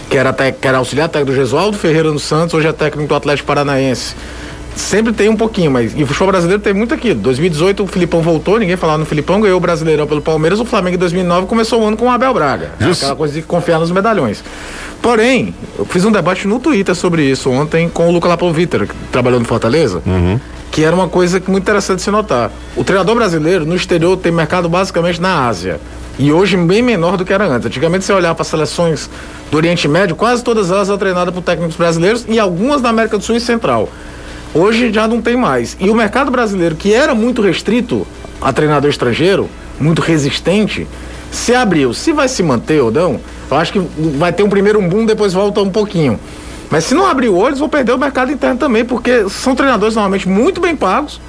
[0.09, 3.15] que era, que era auxiliar técnico do Gesualdo Ferreira no Santos, hoje é técnico do
[3.15, 4.15] Atlético Paranaense.
[4.75, 7.21] Sempre tem um pouquinho, mas e o futebol brasileiro tem muito aquilo.
[7.21, 10.97] 2018 o Filipão voltou, ninguém falava no Filipão, ganhou o Brasileirão pelo Palmeiras, o Flamengo
[10.97, 12.71] em 2009 começou o ano com o Abel Braga.
[12.81, 13.05] É Justo.
[13.05, 14.43] Aquela coisa de confiar nos medalhões.
[15.03, 18.95] Porém, eu fiz um debate no Twitter sobre isso ontem com o Luca Lapoviter, que
[19.11, 20.01] trabalhou no Fortaleza,
[20.71, 22.51] que era uma coisa que muito interessante se notar.
[22.77, 25.81] O treinador brasileiro no exterior tem mercado basicamente na Ásia.
[26.19, 27.67] E hoje bem menor do que era antes.
[27.67, 29.09] Antigamente, você olhar para as seleções
[29.51, 33.19] do Oriente Médio, quase todas elas eram treinadas por técnicos brasileiros e algumas da América
[33.19, 33.89] do Sul e Central.
[34.55, 35.77] Hoje já não tem mais.
[35.81, 38.07] E o mercado brasileiro, que era muito restrito
[38.41, 39.49] a treinador estrangeiro,
[39.81, 40.87] muito resistente,
[41.31, 41.95] se abriu.
[41.95, 43.19] Se vai se manter ou não,
[43.51, 43.79] eu acho que
[44.19, 46.21] vai ter um primeiro boom, depois volta um pouquinho.
[46.71, 49.95] Mas se não abrir o olho, vão perder o mercado interno também, porque são treinadores
[49.95, 51.21] normalmente muito bem pagos.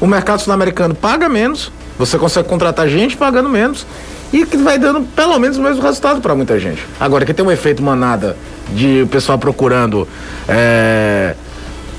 [0.00, 3.86] O mercado sul-americano paga menos, você consegue contratar gente pagando menos
[4.32, 6.82] e que vai dando pelo menos o mesmo resultado para muita gente.
[7.00, 8.36] Agora, que tem um efeito manada
[8.70, 10.06] de o pessoal procurando
[10.48, 11.34] é,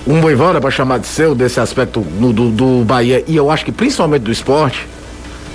[0.07, 3.65] um voivoda para chamar de seu desse aspecto no- do, do Bahia e eu acho
[3.65, 4.87] que principalmente do esporte,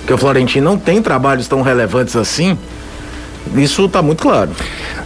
[0.05, 2.57] que o Florentino não tem trabalhos tão relevantes assim,
[3.55, 4.51] isso tá muito claro.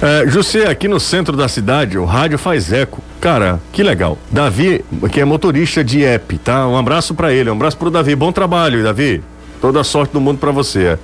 [0.01, 3.01] É, José, aqui no centro da cidade, o rádio faz eco.
[3.19, 4.17] Cara, que legal.
[4.29, 6.67] Davi, que é motorista de app, tá?
[6.67, 8.15] Um abraço pra ele, um abraço pro Davi.
[8.15, 9.23] Bom trabalho, Davi.
[9.59, 10.99] Toda a sorte do mundo pra você.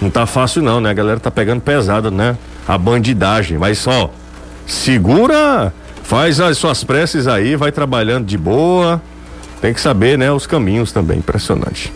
[0.00, 0.90] Não tá fácil não, né?
[0.90, 2.36] A galera tá pegando pesado, né?
[2.68, 3.56] A bandidagem.
[3.56, 4.10] Mas só,
[4.66, 5.72] segura,
[6.04, 9.02] faz as suas preces aí, vai trabalhando de boa.
[9.60, 10.30] Tem que saber, né?
[10.30, 11.18] Os caminhos também.
[11.18, 11.92] Impressionante.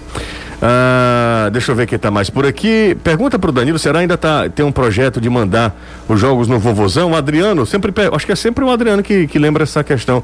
[0.61, 2.97] Ah, deixa eu ver quem tá mais por aqui.
[3.05, 5.77] Pergunta pro Danilo, será ainda tá, tem um projeto de mandar
[6.09, 7.13] os jogos no vovozão?
[7.13, 10.23] O Adriano, sempre, acho que é sempre o Adriano que, que lembra essa questão.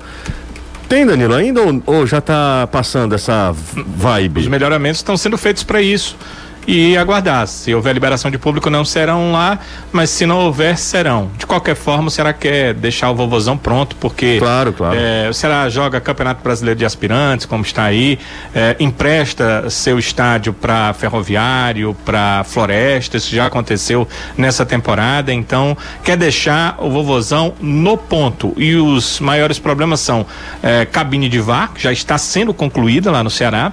[0.88, 4.48] Tem, Danilo, ainda ou, ou já tá passando essa v- Os vibe?
[4.48, 6.16] melhoramentos estão sendo feitos para isso.
[6.66, 7.46] E aguardar.
[7.46, 9.58] Se houver liberação de público, não serão lá,
[9.92, 11.30] mas se não houver, serão.
[11.36, 14.38] De qualquer forma, o Ceará quer deixar o vovozão pronto, porque.
[14.38, 14.96] Claro, claro.
[14.98, 18.18] é, o Ceará joga Campeonato Brasileiro de Aspirantes, como está aí,
[18.54, 26.16] é, empresta seu estádio para Ferroviário, para Floresta, isso já aconteceu nessa temporada, então quer
[26.16, 28.54] deixar o vovozão no ponto.
[28.56, 30.26] E os maiores problemas são
[30.62, 33.72] é, cabine de VAR, que já está sendo concluída lá no Ceará,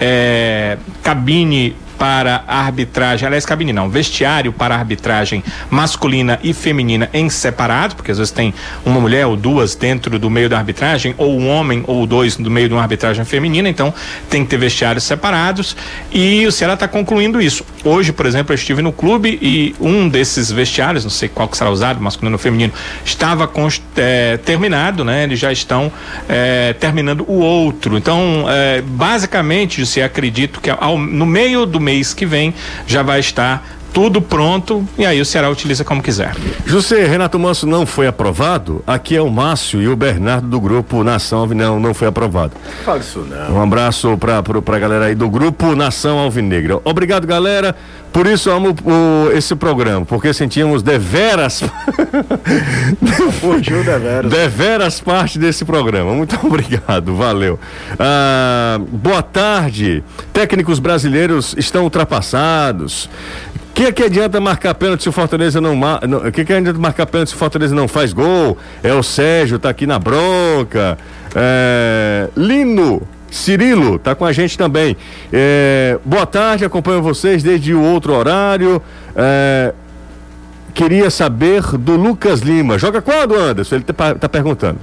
[0.00, 7.96] é, cabine para arbitragem, aliás, cabine não, vestiário para arbitragem masculina e feminina em separado,
[7.96, 11.48] porque às vezes tem uma mulher ou duas dentro do meio da arbitragem, ou um
[11.48, 13.92] homem ou dois no meio de uma arbitragem feminina, então
[14.30, 15.76] tem que ter vestiários separados
[16.12, 17.64] e o Ceará está concluindo isso.
[17.84, 21.56] Hoje, por exemplo, eu estive no clube e um desses vestiários, não sei qual que
[21.56, 22.72] será usado, masculino ou feminino,
[23.04, 23.50] estava
[23.96, 25.24] eh, terminado, né?
[25.24, 25.90] Eles já estão
[26.28, 27.96] eh, terminando o outro.
[27.96, 32.52] Então, eh, basicamente, você acredito que ao- no meio do mês que vem
[32.86, 36.32] já vai estar tudo pronto e aí o Ceará utiliza como quiser.
[36.64, 38.80] José, Renato Manso não foi aprovado?
[38.86, 42.52] Aqui é o Márcio e o Bernardo do grupo Nação Alvinegro, não foi aprovado.
[42.84, 43.56] Fala isso não.
[43.56, 46.78] Um abraço pra, pra, pra galera aí do grupo Nação Alvinegra.
[46.84, 47.74] Obrigado, galera.
[48.12, 51.62] Por isso eu amo o- esse programa, porque sentimos deveras.
[53.40, 54.30] Curtiu deveras.
[54.30, 56.12] deveras parte desse programa.
[56.14, 57.58] Muito obrigado, valeu.
[57.98, 60.02] Ah, boa tarde.
[60.32, 63.10] Técnicos brasileiros estão ultrapassados.
[63.78, 65.78] Que, que adianta marcar pênalti se o Fortaleza não-
[66.26, 68.58] O que, que adianta marcar pênalti se o Fortaleza não faz gol?
[68.82, 70.98] É o Sérgio, tá aqui na bronca.
[71.32, 73.00] É, Lino.
[73.30, 74.96] Cirilo tá com a gente também.
[75.32, 78.82] É, boa tarde, acompanho vocês desde o outro horário.
[79.14, 79.72] É,
[80.74, 82.78] queria saber do Lucas Lima.
[82.78, 83.76] Joga quando, Anderson?
[83.76, 84.78] Ele tá, tá perguntando.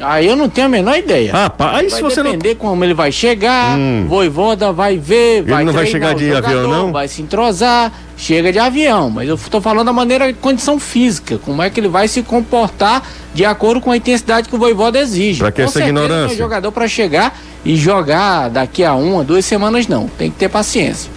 [0.00, 1.30] Aí eu não tenho a menor ideia.
[1.32, 2.32] Rapaz, aí se vai você não.
[2.32, 4.06] depender como ele vai chegar, Hum.
[4.08, 6.92] Voivoda vai ver, vai não vai chegar de jogador, avião, não?
[6.92, 11.38] Vai se entrosar, chega de avião, mas eu tô falando da maneira de condição física,
[11.44, 13.02] como é que ele vai se comportar
[13.32, 15.38] de acordo com a intensidade que o Voivoda exige.
[15.38, 16.34] Pra que Com essa certeza Não ignorância?
[16.34, 20.48] é jogador pra chegar e jogar daqui a uma, duas semanas não, tem que ter
[20.48, 21.10] paciência.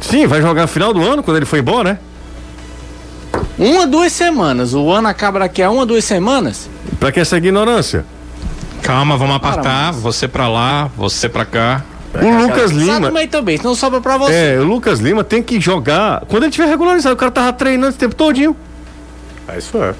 [0.00, 1.98] Sim, vai jogar no final do ano, quando ele for embora, né?
[3.58, 4.74] Uma, duas semanas.
[4.74, 6.68] O ano acaba daqui a uma, duas semanas.
[6.98, 8.04] Pra que essa ignorância?
[8.82, 9.92] Calma, vamos apartar.
[9.92, 11.82] mas- Você pra lá, você pra cá.
[12.14, 13.00] O Lucas Sabe Lima.
[13.00, 14.32] também também, senão sobra pra você.
[14.54, 16.22] É, o Lucas Lima tem que jogar.
[16.28, 18.56] Quando ele tiver regularizado, o cara tava treinando esse tempo todinho.
[19.48, 19.94] É isso é.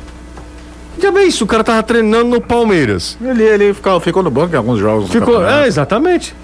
[1.02, 3.18] Já bem isso, o cara tava treinando no Palmeiras.
[3.20, 5.10] Ele, ele ficou, ficou no banco em alguns jogos.
[5.10, 6.34] Ficou, é, exatamente.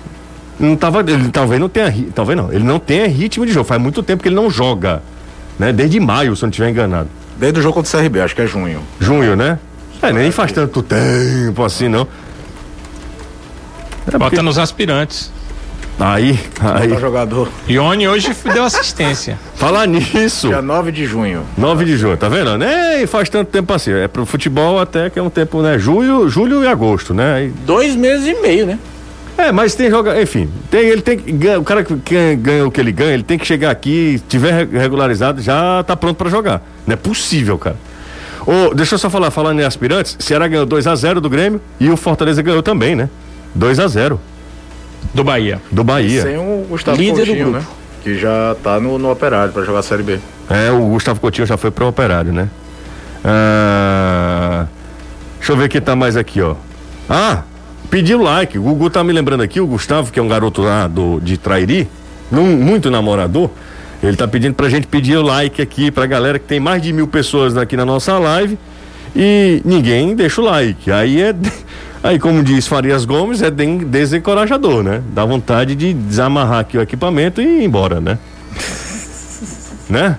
[0.59, 3.65] Não tava, ele talvez não tenha, talvez não, ele não tenha ritmo de jogo.
[3.65, 5.03] Faz muito tempo que ele não joga,
[5.61, 5.73] né?
[5.73, 7.09] Desde maio, se eu não estiver enganado.
[7.37, 8.81] Desde o jogo contra o CRB, acho que é junho.
[8.99, 9.59] Junho, né?
[10.03, 12.03] É, nem faz tanto tempo assim, não.
[14.07, 15.31] É porque- Bota nos aspirantes.
[15.99, 16.99] Aí, aí.
[16.99, 17.47] Jogador.
[17.69, 19.39] Ione hoje deu assistência.
[19.55, 20.49] Falar nisso.
[20.49, 21.43] Dia 9 de junho.
[21.59, 22.57] 9 de junho, tá vendo?
[22.57, 23.93] Nem faz tanto tempo assim.
[23.93, 25.79] É pro futebol até que é um tempo, né?
[25.79, 27.35] Julho, julho e agosto, né?
[27.35, 28.79] Aí- Dois meses e meio, né?
[29.47, 32.67] É, mas tem joga, enfim, tem, ele tem que ganha- o cara que que ganha
[32.67, 35.97] o que ele ganha, ele tem que chegar aqui, se tiver re- regularizado, já tá
[35.97, 36.63] pronto pra jogar.
[36.87, 37.77] Não é possível, cara.
[38.47, 41.61] Ô, deixa eu só falar, falando em aspirantes, Ceará ganhou 2 a 0 do Grêmio
[41.79, 43.09] e o Fortaleza ganhou também, né?
[43.55, 44.21] 2 a 0
[45.15, 45.61] Do Bahia.
[45.71, 46.23] do Bahia.
[46.23, 47.59] Sem o Gustavo Líder do Coutinho, grupo.
[47.59, 47.65] né?
[48.03, 50.19] Que já tá no, no operário pra jogar a Série B.
[50.49, 52.49] É, o Gustavo Coutinho já foi pro operário, né?
[53.25, 54.67] Ah,
[55.39, 56.55] deixa eu ver quem tá mais aqui, ó.
[57.09, 57.43] Ah,
[57.91, 58.59] pediu like.
[58.59, 61.37] O Gugu tá me lembrando aqui, o Gustavo, que é um garoto lá do, de
[61.37, 61.89] Trairi,
[62.31, 63.51] num- muito namorador.
[64.03, 66.93] Ele tá pedindo pra gente pedir o like aqui pra galera que tem mais de
[66.93, 68.59] mil pessoas aqui na nossa live
[69.15, 70.91] e ninguém deixa o like.
[70.91, 71.35] Aí é.
[72.03, 75.03] Aí, como diz Farias Gomes, é de- desencorajador, né?
[75.13, 78.17] Dá vontade de desamarrar aqui o equipamento e ir embora, né?
[79.91, 80.17] né?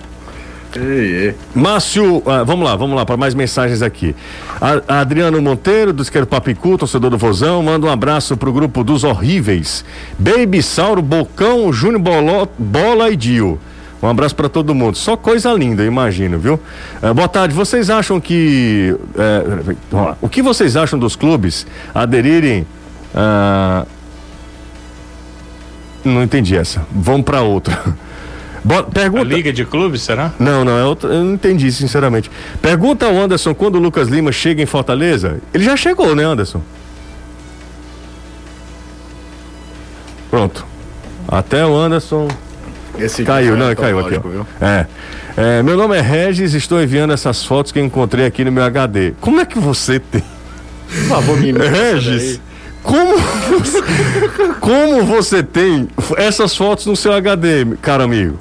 [0.74, 1.34] Ei, ei.
[1.54, 4.14] Márcio, ah, vamos lá, vamos lá para mais mensagens aqui.
[4.60, 8.82] A, a Adriano Monteiro, do Esquerdo Papicu, torcedor do Vozão, manda um abraço pro grupo
[8.82, 9.84] dos horríveis.
[10.18, 13.60] Baby Sauro, Bocão, Júnior Boló- Bola e Dio.
[14.02, 14.96] Um abraço para todo mundo.
[14.96, 16.58] Só coisa linda, imagino, viu?
[17.02, 17.54] Ah, boa tarde.
[17.54, 18.96] Vocês acham que.
[19.16, 19.74] eh,
[20.20, 22.66] o que vocês acham dos clubes aderirem.
[23.14, 23.84] ah,
[26.04, 26.84] não entendi essa.
[26.90, 27.78] Vamos para outra.
[28.64, 29.24] Bo- A Pergunta.
[29.24, 30.32] Liga de Clubes, será?
[30.38, 32.30] Não, não, é outra, eu não entendi, sinceramente.
[32.60, 35.40] Pergunta ao Anderson quando o Lucas Lima chega em Fortaleza.
[35.52, 36.62] Ele já chegou, né, Anderson?
[40.30, 40.64] Pronto.
[41.28, 42.28] Até o Anderson
[42.98, 44.20] Esse caiu, não, foi caiu aqui.
[44.60, 44.86] É.
[45.36, 49.12] É, Meu nome é Regis, estou enviando essas fotos que encontrei aqui no meu HD.
[49.20, 50.22] Como é que você tem?
[50.88, 52.40] Por favor, me Regis,
[52.82, 53.82] como você,
[54.60, 58.38] como você tem essas fotos no seu HD, caro amigo?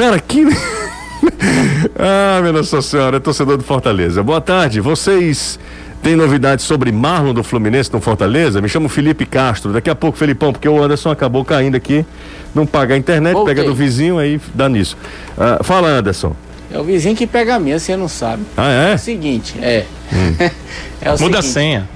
[0.00, 0.46] Cara, que.
[1.98, 4.22] ah, minha Nossa Senhora, é torcedor do Fortaleza.
[4.22, 5.58] Boa tarde, vocês
[6.02, 8.62] têm novidades sobre Marlon do Fluminense no Fortaleza?
[8.62, 9.74] Me chamo Felipe Castro.
[9.74, 12.06] Daqui a pouco, Felipão, porque o Anderson acabou caindo aqui.
[12.54, 13.54] Não paga a internet, Voltei.
[13.54, 14.96] pega do vizinho, aí dá nisso.
[15.36, 16.34] Ah, fala, Anderson.
[16.72, 18.42] É o vizinho que pega a minha, você não sabe.
[18.56, 18.94] Ah, É é?
[18.94, 19.84] o seguinte, é.
[21.02, 21.88] é o Muda a seguinte, senha.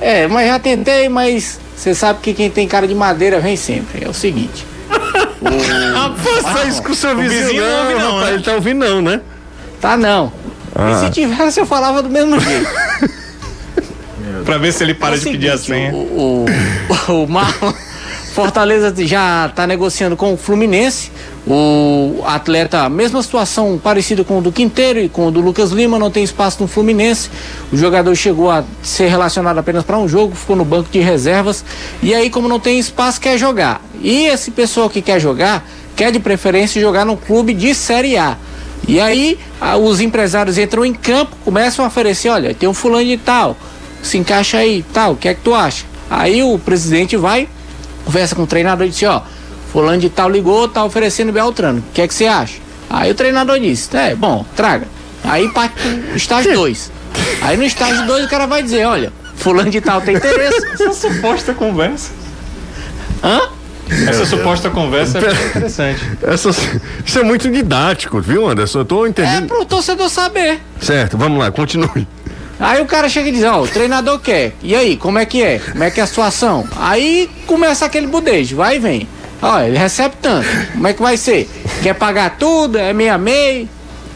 [0.00, 4.04] É, mas já tentei, mas você sabe que quem tem cara de madeira vem sempre.
[4.04, 4.66] É o seguinte.
[6.42, 8.34] Faça isso com o seu vizinho, vizinho não ouve não, rapaz, né?
[8.34, 9.20] Ele tá ouvindo não, né?
[9.80, 10.32] Tá não.
[10.74, 10.90] Ah.
[10.90, 12.68] E se tivesse, eu falava do mesmo jeito.
[14.44, 15.94] Pra ver se ele para É de pedir a seguinte, senha.
[15.94, 16.46] O,
[17.08, 17.72] o, o Marlon
[18.32, 21.10] Fortaleza já está negociando com o Fluminense.
[21.46, 25.98] O atleta, mesma situação parecida com o do Quinteiro e com o do Lucas Lima,
[25.98, 27.28] não tem espaço no Fluminense.
[27.72, 31.64] O jogador chegou a ser relacionado apenas para um jogo, ficou no banco de reservas.
[32.02, 33.82] E aí, como não tem espaço, quer jogar.
[34.00, 35.66] E esse pessoal que quer jogar,
[36.00, 38.34] quer de preferência jogar num clube de Série A.
[38.88, 43.04] E aí, a- os empresários entram em campo, começam a oferecer: olha, tem um fulano
[43.04, 43.54] de tal,
[44.02, 45.84] se encaixa aí, tal, o que é que tu acha?
[46.08, 47.46] Aí o presidente vai,
[48.02, 49.22] conversa com o treinador e diz: ó,
[49.70, 52.54] fulano de tal ligou, tá oferecendo Beltrano, o que é que você acha?
[52.88, 54.88] Aí o treinador disse: é, bom, traga.
[55.22, 55.74] Aí parte
[56.08, 56.90] pro estágio 2.
[57.42, 60.64] Aí no estágio 2 o cara vai dizer: olha, fulano de tal tem interesse.
[60.72, 62.10] Essa suposta conversa.
[63.22, 63.40] Hã?
[64.08, 66.00] Essa suposta conversa é interessante.
[66.22, 66.56] Essas,
[67.04, 68.80] isso é muito didático, viu, Anderson?
[68.80, 69.46] Eu tô É entendendo.
[69.48, 70.60] pro torcedor saber.
[70.80, 72.06] Certo, vamos lá, continue.
[72.58, 74.52] Aí o cara chega e diz, ó, o treinador quer.
[74.62, 75.58] E aí, como é que é?
[75.58, 76.68] Como é que é a situação?
[76.76, 79.08] Aí começa aquele budejo, vai e vem.
[79.42, 80.46] Ó, ele recebe tanto.
[80.72, 81.48] Como é que vai ser?
[81.82, 82.76] Quer pagar tudo?
[82.78, 83.66] É meia meia?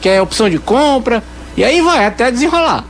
[0.01, 1.23] Quer opção de compra?
[1.57, 2.85] E aí vai, até desenrolar.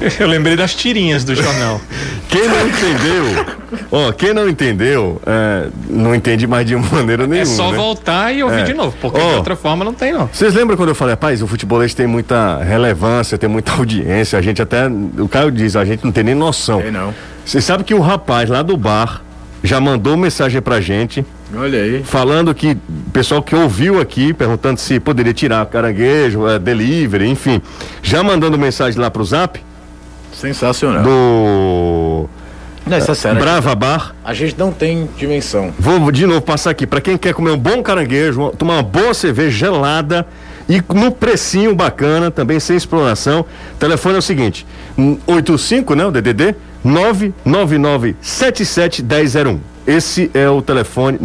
[0.18, 1.80] Eu lembrei das tirinhas do jornal.
[2.28, 3.46] Quem não entendeu,
[3.90, 7.42] ó, quem não entendeu, é, não entende mais de maneira nenhuma.
[7.42, 7.76] É só né?
[7.76, 8.64] voltar e ouvir É.
[8.64, 9.30] de novo, porque Ó.
[9.30, 10.28] de outra forma não tem, não.
[10.32, 14.42] Vocês lembram quando eu falei, rapaz, o futebolês tem muita relevância, tem muita audiência, a
[14.42, 14.86] gente até,
[15.18, 16.80] o Caio diz, a gente não tem nem noção.
[16.82, 17.14] Tem não.
[17.44, 19.22] Você sabe que o rapaz lá do bar
[19.64, 21.24] já mandou mensagem pra gente
[21.56, 22.02] Olha aí.
[22.04, 22.76] falando que
[23.12, 27.60] pessoal que ouviu aqui perguntando se poderia tirar caranguejo, é, delivery, enfim,
[28.02, 29.58] já mandando mensagem lá pro Zap
[30.40, 31.02] Sensacional.
[31.02, 32.28] do
[32.86, 33.40] é sério.
[33.40, 34.14] Brava Bar.
[34.24, 35.74] A gente não tem dimensão.
[35.78, 39.12] Vou de novo passar aqui para quem quer comer um bom caranguejo, tomar uma boa
[39.12, 40.26] cerveja gelada
[40.68, 43.40] e no precinho bacana, também sem exploração.
[43.40, 43.46] O
[43.78, 44.64] telefone é o seguinte:
[44.96, 49.58] hum, 85, né, o DDD 999771001.
[49.86, 51.18] Esse é o telefone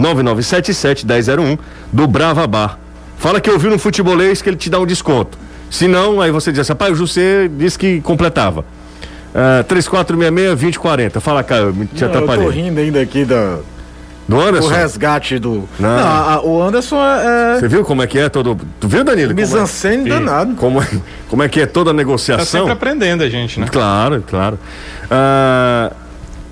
[0.00, 1.58] 999771001
[1.92, 2.78] do Brava Bar.
[3.18, 5.38] Fala que ouviu no futebolês que ele te dá um desconto.
[5.74, 8.64] Se não, aí você diz assim, pai, o José disse que completava.
[9.34, 11.18] Ah, 3466-2040.
[11.20, 12.50] Fala, Caio, me- te Não, eu tô atrapalhei.
[12.62, 13.58] rindo ainda aqui da,
[14.28, 14.68] Do Anderson?
[14.68, 15.68] resgate do.
[15.80, 15.88] Não.
[15.96, 17.58] Não, a- a- o Anderson é.
[17.58, 18.56] Você viu como é que é todo.
[18.78, 19.32] Tu viu, Danilo?
[19.32, 20.54] é Como é, Misancene danado.
[20.54, 20.86] como, é,
[21.28, 22.60] como é que é toda a Tá negociação?
[22.60, 23.66] sempre aprendendo a gente, né?
[23.68, 24.56] Claro, claro.
[25.10, 25.90] Ah,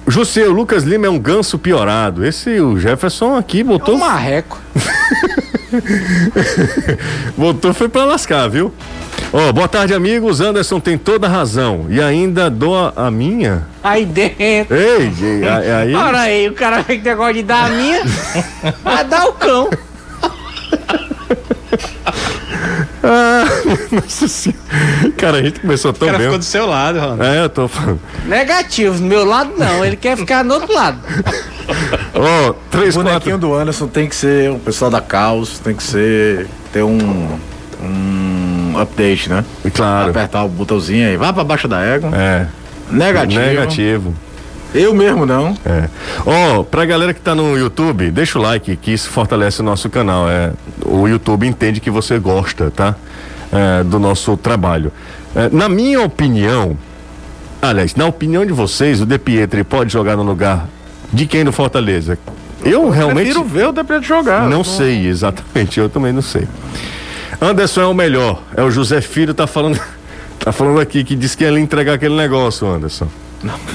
[0.08, 2.26] José, o Lucas Lima é um ganso piorado.
[2.26, 3.94] Esse, o Jefferson aqui É botou.
[3.94, 4.60] um marreco.
[7.36, 8.72] Botou foi pra lascar, viu?
[9.32, 10.40] Ó, boa tarde, amigos.
[10.40, 11.86] Anderson tem toda a razão.
[11.88, 13.66] E ainda dou a, a minha.
[13.82, 14.76] Aí dentro.
[14.76, 15.94] Ei, ei, a- aí.
[15.94, 18.02] Ora aí, o cara vem que negócio de dar a minha.
[18.84, 19.70] Vai dar o cão.
[23.04, 23.44] Ah,
[23.90, 24.60] nossa senhora.
[25.16, 26.26] Cara, a gente começou O tão cara bem.
[26.28, 27.22] ficou do seu lado, Ronaldo.
[27.24, 28.00] É, eu tô falando.
[28.26, 29.84] Negativo, do meu lado não.
[29.84, 30.98] Ele quer ficar no outro lado.
[32.14, 33.12] Ó, três, O quatro.
[33.12, 36.46] bonequinho do Anderson tem que ser o pessoal da Caos, tem que ser.
[36.72, 37.38] ter um.
[37.82, 39.44] um update, né?
[39.74, 40.10] Claro.
[40.10, 42.10] Apertar o botãozinho aí, vá pra baixo da égua.
[42.16, 42.46] É.
[42.90, 43.40] Negativo.
[43.40, 44.14] Negativo.
[44.74, 45.56] Eu mesmo não.
[45.66, 45.88] É.
[46.24, 49.90] Ó, pra galera que tá no YouTube, deixa o like, que isso fortalece o nosso
[49.90, 50.28] canal.
[50.28, 50.52] É,
[50.84, 52.94] o YouTube entende que você gosta, tá?
[53.52, 54.90] É, do nosso trabalho.
[55.36, 56.76] É, na minha opinião,
[57.60, 60.66] aliás, na opinião de vocês, o De Pietri pode jogar no lugar
[61.12, 62.18] de quem no Fortaleza?
[62.64, 64.48] Eu realmente Prefiro ver o Depre jogar.
[64.48, 66.46] não sei exatamente, eu também não sei.
[67.40, 68.40] Anderson é o melhor.
[68.56, 69.78] É o José Filho tá falando,
[70.38, 73.08] tá falando aqui que disse que ia lhe entregar aquele negócio, Anderson.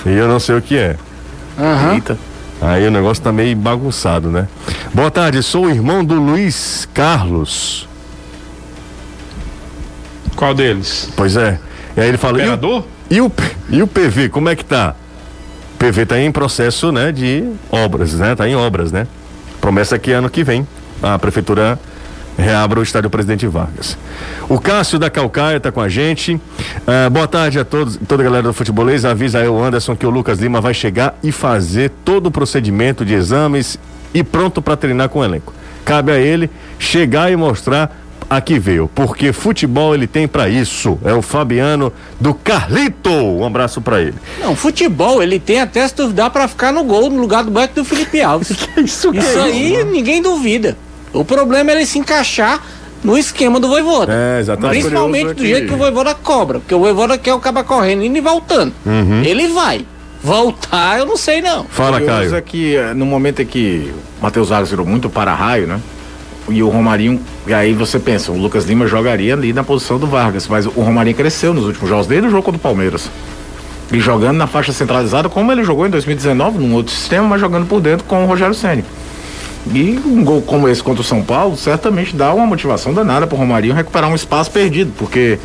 [0.06, 0.96] E eu não sei o que é.
[1.94, 2.18] Eita.
[2.62, 4.48] Aí o negócio tá meio bagunçado, né?
[4.94, 7.88] Boa tarde, sou o irmão do Luiz Carlos.
[10.36, 11.10] Qual deles?
[11.16, 11.60] Pois é.
[11.96, 12.42] E aí ele fala.
[12.42, 13.32] E o, e, o,
[13.70, 14.96] e o PV, como é que tá?
[15.76, 18.36] O PV tá em processo, né, de obras, né?
[18.36, 19.08] Tá em obras, né?
[19.62, 20.68] Promessa que ano que vem
[21.02, 21.80] a prefeitura
[22.38, 23.98] reabra o estádio Presidente Vargas.
[24.48, 26.40] O Cássio da Calcaia tá com a gente.
[26.86, 29.04] Ah, boa tarde a todos, toda a galera do futebolês.
[29.04, 33.04] Avisa aí o Anderson que o Lucas Lima vai chegar e fazer todo o procedimento
[33.04, 33.78] de exames
[34.14, 35.54] e pronto para treinar com o elenco.
[35.84, 37.96] Cabe a ele chegar e mostrar
[38.30, 41.00] a que veio, porque futebol ele tem para isso.
[41.04, 43.10] É o Fabiano do Carlito.
[43.10, 44.16] Um abraço para ele.
[44.42, 47.76] Não, futebol, ele tem até se duvidar pra ficar no gol no lugar do banco
[47.76, 48.50] do Felipe Alves.
[48.78, 50.78] Isso, Isso aí ninguém duvida.
[51.14, 52.62] O problema é ele se encaixar
[53.04, 54.12] no esquema do Voivoda.
[54.14, 54.80] É, exatamente.
[54.82, 56.60] Principalmente é do que- jeito que o Voivoda cobra.
[56.60, 58.74] Porque o Voivoda quer o caba correndo, indo e voltando.
[58.86, 59.22] Uhum.
[59.24, 59.86] Ele vai.
[60.24, 61.64] Voltar, eu não sei não.
[61.66, 62.36] Fala, Caio.
[62.36, 65.80] é que eh, no momento em que o Matheus Vargas virou muito para-raio, né?
[66.50, 70.08] E o Romarinho, e aí você pensa, o Lucas Lima jogaria ali na posição do
[70.08, 73.10] Vargas, mas o Romarinho cresceu nos últimos jogos, desde o jogo contra o Palmeiras.
[73.92, 77.68] E jogando na faixa centralizada, como ele jogou em 2019, num outro sistema, mas jogando
[77.68, 78.84] por dentro com o Rogério Ceni.
[79.74, 83.38] E um gol como esse contra o São Paulo certamente dá uma motivação danada pro
[83.38, 85.38] Romarinho recuperar um espaço perdido, porque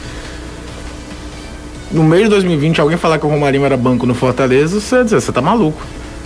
[1.90, 5.20] no meio de 2020 alguém falar que o Romarinho era banco no Fortaleza, você dizer,
[5.20, 5.80] você tá maluco.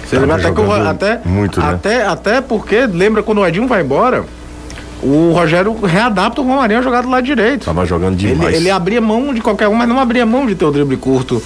[0.05, 1.69] Você Tava lembra até que o, até, muito, né?
[1.69, 4.25] até, até porque, lembra quando o Edinho vai embora,
[5.03, 7.65] o Rogério readapta o Romarinho a jogar do lado direito.
[7.65, 8.55] Tava jogando Ele, demais.
[8.55, 11.43] ele abria mão de qualquer um, mas não abria mão de ter o drible curto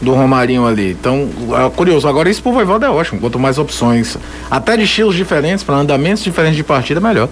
[0.00, 0.92] do Romarinho ali.
[0.92, 1.28] Então,
[1.66, 2.08] é curioso.
[2.08, 3.20] Agora, isso pro Voivoda é ótimo.
[3.20, 4.16] Quanto mais opções,
[4.50, 7.28] até de estilos diferentes, para andamentos diferentes de partida, melhor.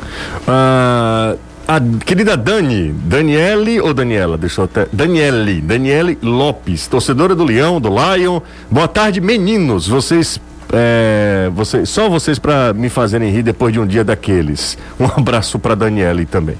[0.47, 4.39] Ah, a querida Dani, Daniele ou Daniela?
[4.39, 4.87] Deixa eu até.
[4.91, 8.41] Daniele, Daniele Lopes, torcedora do Leão, do Lion.
[8.71, 9.87] Boa tarde, meninos.
[9.87, 10.41] Vocês.
[10.73, 14.77] É, vocês, só vocês para me fazerem rir depois de um dia daqueles.
[15.01, 16.57] Um abraço para Daniele também.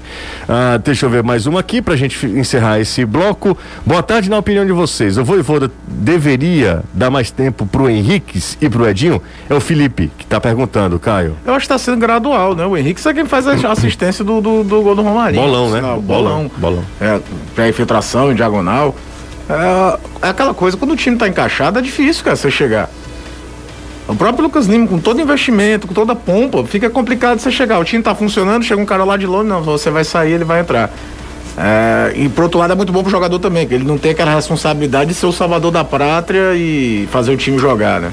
[0.47, 3.57] Ah, deixa eu ver mais uma aqui pra gente fi- encerrar esse bloco.
[3.85, 5.17] Boa tarde, na opinião de vocês.
[5.17, 9.21] O Voivoda deveria dar mais tempo pro Henriques e pro Edinho?
[9.49, 11.35] É o Felipe que tá perguntando, Caio.
[11.45, 12.65] Eu acho que tá sendo gradual, né?
[12.65, 15.41] O Henrique é quem faz a assistência do, do, do gol do Romarinho.
[15.43, 15.81] Bolão, né?
[15.81, 16.83] Não, Bolão, bolão.
[17.01, 17.19] É,
[17.53, 18.95] pra infiltração em diagonal.
[19.49, 22.89] É, é aquela coisa, quando o time tá encaixado, é difícil, cara, você chegar.
[24.09, 27.77] O próprio Lucas Lima, com todo investimento, com toda pompa, fica complicado você chegar.
[27.77, 30.43] O time tá funcionando, chega um cara lá de longe, não, você vai sair, ele
[30.43, 30.89] vai entrar.
[31.55, 34.11] É, e por outro lado é muito bom pro jogador também, que ele não tem
[34.11, 38.11] aquela responsabilidade de ser o salvador da pátria e fazer o time jogar, né?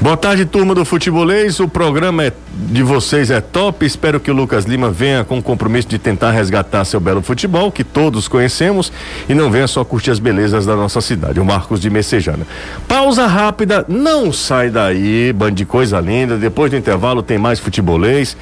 [0.00, 1.60] Boa tarde, turma do Futebolês.
[1.60, 3.84] O programa é, de vocês é top.
[3.84, 7.70] Espero que o Lucas Lima venha com o compromisso de tentar resgatar seu belo futebol,
[7.70, 8.90] que todos conhecemos,
[9.28, 11.38] e não venha só curtir as belezas da nossa cidade.
[11.38, 12.46] O Marcos de Messejana.
[12.88, 16.38] Pausa rápida, não sai daí, bando de coisa linda.
[16.38, 18.38] Depois do intervalo tem mais futebolês.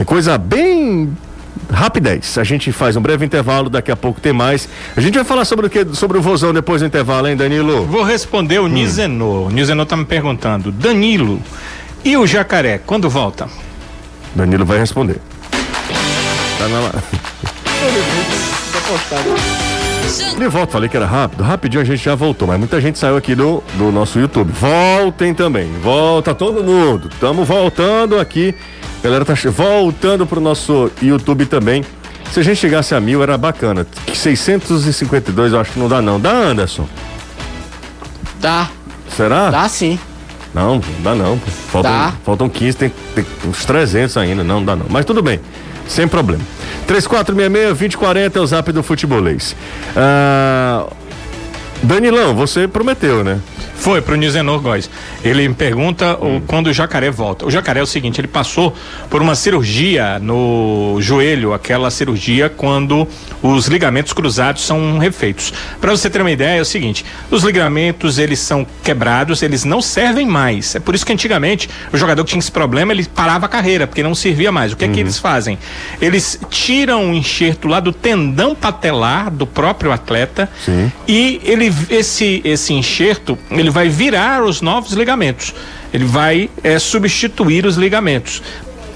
[0.00, 1.14] É coisa bem
[1.70, 2.36] rapidez.
[2.38, 4.68] A gente faz um breve intervalo, daqui a pouco tem mais.
[4.96, 5.84] A gente vai falar sobre o que?
[5.94, 7.86] Sobre o vozão depois do intervalo, hein, Danilo?
[7.86, 8.68] Vou responder o hum.
[8.68, 9.48] Nizenor.
[9.48, 11.40] O Nizenor tá me perguntando, Danilo,
[12.04, 13.48] e o jacaré, quando volta?
[14.34, 15.18] Danilo vai responder.
[16.58, 16.92] Tá na lá.
[20.36, 21.42] Ele volta, falei que era rápido.
[21.42, 24.52] Rapidinho a gente já voltou, mas muita gente saiu aqui do, do nosso YouTube.
[24.52, 25.70] Voltem também.
[25.80, 27.08] Volta todo mundo.
[27.10, 28.54] Estamos voltando aqui
[29.02, 31.84] galera tá voltando pro nosso YouTube também.
[32.30, 33.86] Se a gente chegasse a mil, era bacana.
[34.14, 36.18] 652 eu acho que não dá, não.
[36.18, 36.88] Dá, Anderson?
[38.40, 38.70] Dá.
[39.14, 39.50] Será?
[39.50, 39.98] Dá sim.
[40.54, 41.38] Não, não dá não.
[41.38, 42.12] Faltam, dá.
[42.24, 44.44] faltam 15, tem, tem uns 300 ainda.
[44.44, 44.86] Não dá não.
[44.88, 45.40] Mas tudo bem,
[45.86, 46.42] sem problema.
[46.86, 49.56] 3466-2040 é o zap do futebolês.
[49.96, 50.86] Ah,
[51.82, 53.40] Danilão, você prometeu, né?
[53.82, 54.88] Foi pro Nizenor Góes.
[55.24, 56.36] Ele me pergunta hum.
[56.36, 57.44] o, quando o jacaré volta.
[57.44, 58.72] O jacaré é o seguinte, ele passou
[59.10, 63.08] por uma cirurgia no joelho, aquela cirurgia quando
[63.42, 65.52] os ligamentos cruzados são refeitos.
[65.80, 69.82] Para você ter uma ideia, é o seguinte, os ligamentos eles são quebrados, eles não
[69.82, 70.76] servem mais.
[70.76, 73.88] É por isso que antigamente o jogador que tinha esse problema, ele parava a carreira,
[73.88, 74.72] porque não servia mais.
[74.72, 75.00] O que é que uhum.
[75.00, 75.58] eles fazem?
[76.00, 80.92] Eles tiram o enxerto lá do tendão patelar do próprio atleta Sim.
[81.08, 85.54] e ele esse esse enxerto, ele vai virar os novos ligamentos.
[85.92, 88.42] Ele vai é, substituir os ligamentos.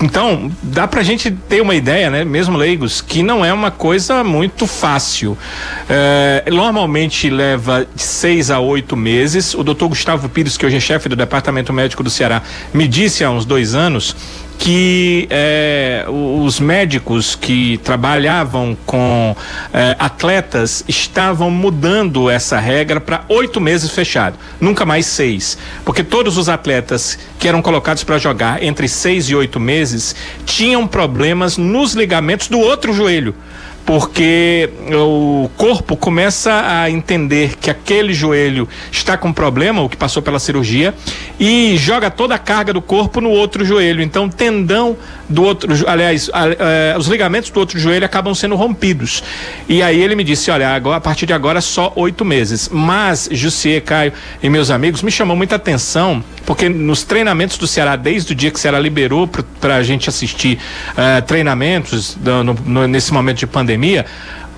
[0.01, 4.23] Então, dá pra gente ter uma ideia, né, mesmo leigos, que não é uma coisa
[4.23, 5.39] muito fácil.
[5.89, 9.55] É, normalmente leva de seis a oito meses.
[9.55, 12.43] O doutor Gustavo Pires, que hoje é chefe do Departamento Médico do Ceará,
[12.75, 14.15] me disse há uns dois anos
[14.59, 19.37] que é, os médicos que trabalhavam com
[19.73, 26.39] é, atletas estavam mudando essa regra para oito meses fechado, nunca mais seis, porque todos
[26.39, 31.93] os atletas que eram colocados para jogar entre seis e oito meses tinham problemas nos
[31.95, 33.35] ligamentos do outro joelho
[33.87, 40.21] porque o corpo começa a entender que aquele joelho está com problema, o que passou
[40.21, 40.93] pela cirurgia,
[41.39, 44.03] e joga toda a carga do corpo no outro joelho.
[44.03, 44.97] Então, o tendão
[45.29, 49.23] do outro, aliás, a, a, a, os ligamentos do outro joelho acabam sendo rompidos.
[49.69, 52.69] E aí ele me disse: olha, agora, a partir de agora só oito meses.
[52.73, 54.13] Mas, Jussier, Caio
[54.43, 58.51] e meus amigos, me chamou muita atenção, porque nos treinamentos do Ceará, desde o dia
[58.51, 59.29] que o Ceará liberou
[59.61, 60.59] para a gente assistir
[60.93, 64.05] uh, treinamentos no, no, nesse momento de pandemia, pandemia,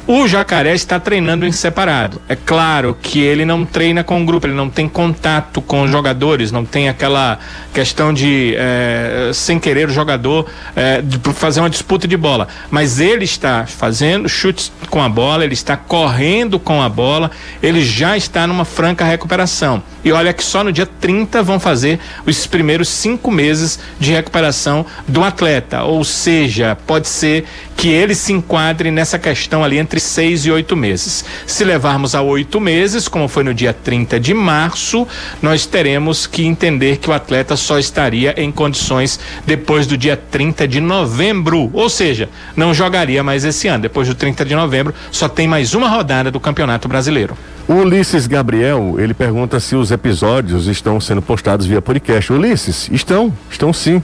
[0.08, 2.18] o jacaré está treinando em separado.
[2.30, 5.90] É claro que ele não treina com o grupo, ele não tem contato com os
[5.90, 7.38] jogadores, não tem aquela
[7.74, 12.48] questão de, é, sem querer, o jogador é, de fazer uma disputa de bola.
[12.70, 17.30] Mas ele está fazendo chutes com a bola, ele está correndo com a bola,
[17.62, 19.82] ele já está numa franca recuperação.
[20.02, 24.86] E olha que só no dia 30 vão fazer os primeiros cinco meses de recuperação
[25.06, 25.82] do atleta.
[25.82, 27.44] Ou seja, pode ser
[27.76, 31.24] que ele se enquadre nessa questão ali entre seis e oito meses.
[31.46, 35.06] Se levarmos a oito meses, como foi no dia 30 de março,
[35.42, 40.66] nós teremos que entender que o atleta só estaria em condições depois do dia 30
[40.66, 41.70] de novembro.
[41.72, 43.82] Ou seja, não jogaria mais esse ano.
[43.82, 47.36] Depois do 30 de novembro, só tem mais uma rodada do Campeonato Brasileiro.
[47.66, 52.32] O Ulisses Gabriel, ele pergunta se os episódios estão sendo postados via podcast.
[52.32, 54.02] Ulisses, estão, estão sim.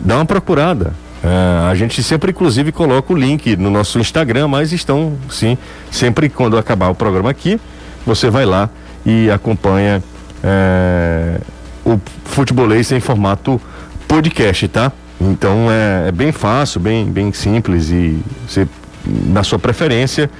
[0.00, 0.92] Dá uma procurada.
[1.22, 5.56] É, a gente sempre, inclusive, coloca o link no nosso Instagram, mas estão, sim,
[5.90, 7.60] sempre quando acabar o programa aqui,
[8.06, 8.70] você vai lá
[9.04, 10.02] e acompanha
[10.42, 11.40] é,
[11.84, 13.60] o futebolês em formato
[14.08, 14.92] podcast, tá?
[15.20, 18.18] Então é, é, bem fácil, bem, bem simples e
[18.48, 18.66] você,
[19.04, 20.30] na sua preferência,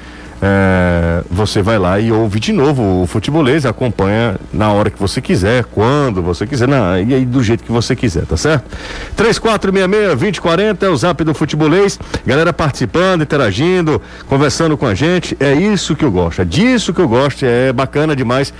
[0.42, 5.20] é, você vai lá e ouve de novo o futebolês, acompanha na hora que você
[5.20, 8.64] quiser, quando você quiser, na, e aí do jeito que você quiser, tá certo?
[9.16, 15.94] 3466-2040 é o zap do futebolês, galera participando, interagindo, conversando com a gente, é isso
[15.94, 18.52] que eu gosto, é disso que eu gosto, é bacana demais,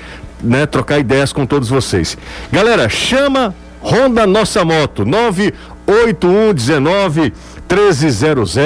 [0.42, 2.18] né, trocar ideias com todos vocês.
[2.52, 7.32] Galera, chama Honda Nossa Moto, 98119
[7.70, 8.56] 1300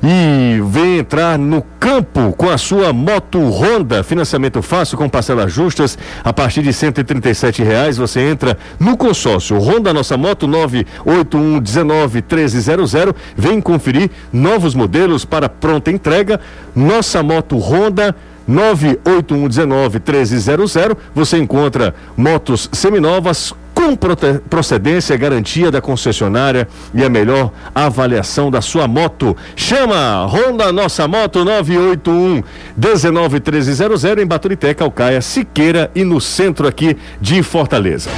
[0.00, 5.98] e vem entrar no campo com a sua moto Honda, financiamento fácil com parcelas justas
[6.22, 7.96] a partir de 137 reais.
[7.96, 12.92] Você entra no consórcio Honda Nossa Moto 98119 1300.
[13.36, 16.40] Vem conferir novos modelos para pronta entrega.
[16.76, 18.14] Nossa Moto Honda
[18.46, 20.76] 98119 1300.
[21.12, 23.52] Você encontra motos seminovas
[23.84, 29.36] com procedência, garantia da concessionária e a melhor avaliação da sua moto.
[29.54, 32.42] Chama Honda Nossa Moto 981
[32.76, 38.08] 191300 em Baturité, Calcaia, Siqueira e no centro aqui de Fortaleza.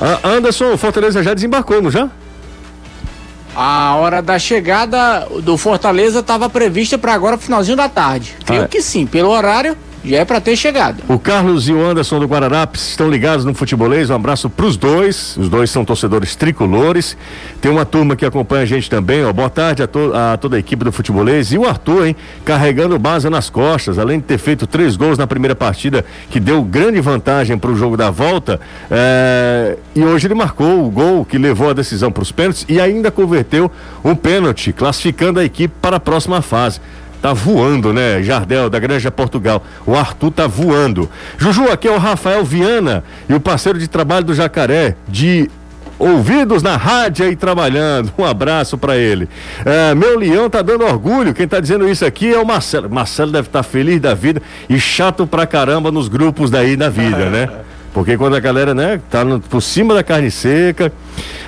[0.00, 2.08] Ah, Anderson, Fortaleza já desembarcou, não já?
[3.56, 8.36] A hora da chegada do Fortaleza estava prevista para agora, finalzinho da tarde.
[8.46, 8.68] Creio Ah, é.
[8.68, 11.02] que sim, pelo horário, já é para ter chegado.
[11.08, 14.10] O Carlos e o Anderson do Guararapes estão ligados no futebolês.
[14.10, 15.36] Um abraço pros dois.
[15.36, 17.16] Os dois são torcedores tricolores.
[17.60, 19.24] Tem uma turma que acompanha a gente também.
[19.24, 19.32] Ó.
[19.32, 21.52] Boa tarde a, to- a toda a equipe do futebolês.
[21.52, 22.16] E o Arthur, hein?
[22.44, 23.98] Carregando base nas costas.
[23.98, 27.76] Além de ter feito três gols na primeira partida, que deu grande vantagem para o
[27.76, 28.60] jogo da volta.
[28.90, 32.80] é, E hoje ele marcou o gol que levou a decisão para os pênaltis e
[32.80, 33.70] ainda converteu
[34.04, 36.80] um pênalti, classificando a equipe para a próxima fase.
[37.20, 38.22] Tá voando, né?
[38.22, 39.62] Jardel, da Granja Portugal.
[39.84, 41.10] O Arthur tá voando.
[41.36, 45.50] Juju, aqui é o Rafael Viana e o parceiro de trabalho do Jacaré, de
[45.98, 48.12] ouvidos na rádio aí trabalhando.
[48.16, 49.28] Um abraço pra ele.
[49.64, 51.34] É, meu leão tá dando orgulho.
[51.34, 52.88] Quem tá dizendo isso aqui é o Marcelo.
[52.88, 54.40] Marcelo deve estar feliz da vida
[54.70, 57.48] e chato pra caramba nos grupos daí da vida, né?
[57.92, 60.92] Porque quando a galera, né, tá no- por cima da carne seca.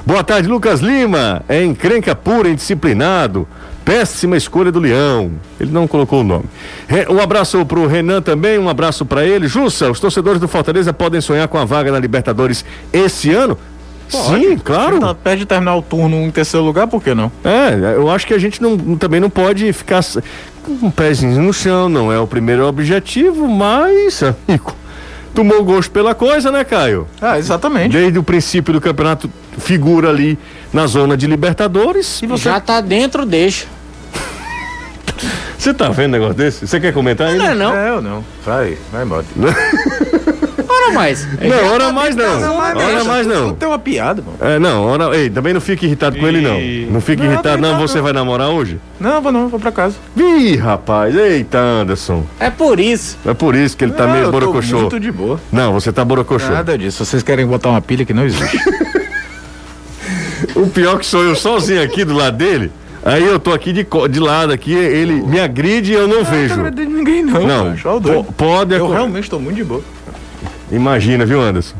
[0.04, 1.42] Boa tarde, Lucas Lima.
[1.48, 3.46] É encrenca pura, indisciplinado.
[3.84, 5.32] Péssima escolha do Leão.
[5.58, 6.44] Ele não colocou o nome.
[7.08, 9.48] Um abraço pro Renan também, um abraço pra ele.
[9.48, 13.58] Jussa, os torcedores do Fortaleza podem sonhar com a vaga na Libertadores esse ano?
[14.08, 14.98] Sim, claro.
[14.98, 17.30] Tá perto de terminar o turno em terceiro lugar, por que não?
[17.44, 20.02] É, eu acho que a gente não, também não pode ficar
[20.64, 24.74] com um pezinho no chão, não é o primeiro objetivo, mas, amigo,
[25.32, 27.06] tomou gosto pela coisa, né, Caio?
[27.20, 27.92] Ah, exatamente.
[27.92, 30.36] Desde o princípio do campeonato, figura ali
[30.72, 32.20] na zona de Libertadores.
[32.22, 33.66] E você, Já tá dentro, deixa.
[35.58, 36.66] você tá vendo um negócio desse?
[36.66, 37.44] Você quer comentar ainda?
[37.44, 37.76] Não é não.
[37.76, 38.24] É, eu não.
[38.44, 39.24] Vai, vai embora.
[40.72, 41.26] Ora mais.
[41.40, 42.56] Não, hora mais não.
[42.56, 43.54] Hora mais não.
[43.54, 44.38] Tem uma piada, mano.
[44.40, 46.92] É, não, hora, ei, também não fique irritado com ele, não.
[46.92, 47.78] Não fique Não, irritado, não.
[47.78, 48.04] Você não.
[48.04, 48.80] vai namorar hoje?
[48.98, 49.96] Não, vou não, vou pra casa.
[50.16, 52.24] Ih, rapaz, eita, Anderson.
[52.38, 53.18] É por isso.
[53.26, 54.80] É por isso que ele tá Não, meio eu tô borocochô.
[54.80, 55.40] muito de boa.
[55.52, 56.50] Não, você tá borocochô.
[56.50, 57.04] Nada disso.
[57.04, 58.58] Vocês querem botar uma pilha que não existe.
[60.54, 62.70] O pior que sou eu sozinho aqui do lado dele.
[63.04, 66.56] Aí eu tô aqui de, de lado aqui, ele me agride e eu não vejo.
[66.56, 67.46] Não em ninguém, não.
[67.46, 67.76] Não,
[68.24, 69.82] po- pode Eu realmente tô muito de boa.
[70.70, 71.74] Imagina, viu, Anderson?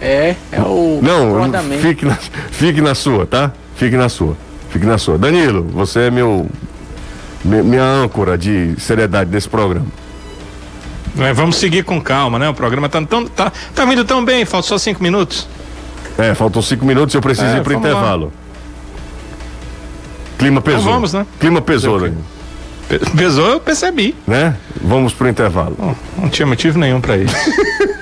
[0.00, 2.14] É, é o Não, fique na,
[2.50, 3.52] fique na sua, tá?
[3.76, 4.36] Fique na sua.
[4.70, 5.18] Fique na sua.
[5.18, 6.46] Danilo, você é meu.
[7.44, 9.86] mi- Minha âncora de seriedade desse programa.
[11.18, 12.48] É, vamos seguir com calma, né?
[12.48, 15.48] O programa tá, tão, tá, tá vindo tão bem, faltam só cinco minutos.
[16.18, 17.90] É, faltam cinco minutos e eu preciso É, ir pro vamos lá.
[17.90, 18.32] intervalo.
[20.38, 20.80] Clima pesou.
[20.80, 21.26] Então vamos, né?
[21.38, 22.00] Clima pesou.
[22.88, 24.14] Pe- Pesou, eu percebi.
[24.26, 24.56] Né?
[24.82, 25.76] Vamos pro intervalo.
[25.78, 27.34] Não, não tinha motivo nenhum pra isso.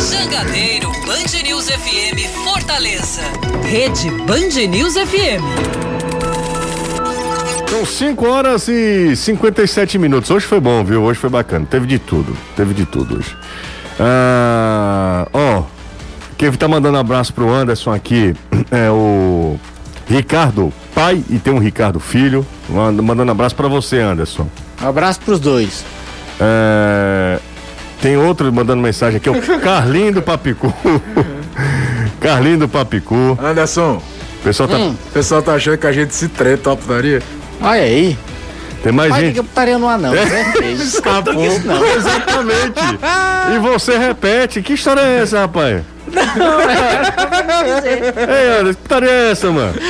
[0.00, 3.20] Jangadeiro Band News FM Fortaleza.
[3.64, 5.42] Rede Band News FM.
[7.68, 10.30] São 5 horas e 57 minutos.
[10.30, 11.02] Hoje foi bom, viu?
[11.02, 11.66] Hoje foi bacana.
[11.68, 12.36] Teve de tudo.
[12.56, 13.36] Teve de tudo hoje.
[14.00, 15.62] Ah, ó,
[16.38, 18.34] quem tá mandando abraço pro Anderson aqui
[18.70, 19.58] é o
[20.08, 22.46] Ricardo pai e tem um Ricardo filho.
[22.68, 24.48] Manda- Mandando abraço pra você, Anderson.
[24.82, 25.84] Um abraço pros dois.
[26.40, 27.38] É,
[28.00, 30.72] tem outro mandando mensagem aqui, é o Carlinho do Papicu.
[32.20, 33.38] Carlinho do Papicu.
[33.42, 34.02] Anderson,
[34.40, 34.76] O pessoal tá.
[34.76, 34.96] Hum.
[35.12, 37.22] pessoal tá achando que a gente se treta, ó, putaria.
[37.60, 38.16] Olha aí.
[38.82, 39.34] Tem mais gente.
[39.34, 40.14] que putaria no anão.
[40.14, 40.70] É.
[40.72, 41.34] Escapou.
[41.44, 41.84] Isso não.
[41.84, 42.80] Exatamente.
[43.54, 44.62] E você repete.
[44.62, 45.82] Que história é essa, rapaz?
[48.28, 49.74] Ei, Anderson, que história é essa, mano?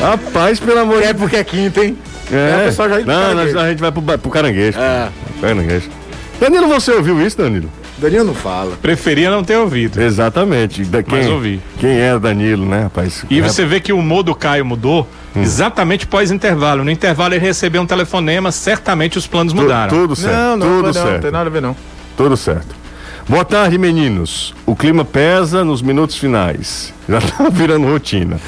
[0.00, 1.96] Rapaz, pelo amor de É porque é quinta, hein?
[2.32, 4.78] É, o pessoal já pro Não, nós- a gente vai pro, pro caranguejo.
[4.78, 5.08] É.
[5.40, 5.88] Caranguejo.
[6.40, 7.68] Danilo, você ouviu isso, Danilo?
[7.98, 8.76] Danilo não fala.
[8.80, 10.00] Preferia não ter ouvido.
[10.00, 10.84] Exatamente.
[10.84, 11.60] Da, quem, Mas ouvi.
[11.78, 13.26] Quem era Danilo, né, rapaz?
[13.28, 15.42] E É, você vê que o humor do Caio mudou Hum.
[15.42, 16.82] exatamente pós-intervalo.
[16.82, 19.88] No intervalo ele recebeu um telefonema, certamente os planos tu- mudaram.
[19.90, 20.34] Tudo certo.
[20.34, 21.12] Não, não, tudo não, certo.
[21.12, 21.76] não tem nada a ver, não.
[22.16, 22.79] Tudo certo.
[23.30, 24.52] Boa tarde, meninos.
[24.66, 26.92] O clima pesa nos minutos finais.
[27.08, 28.40] Já tá virando rotina.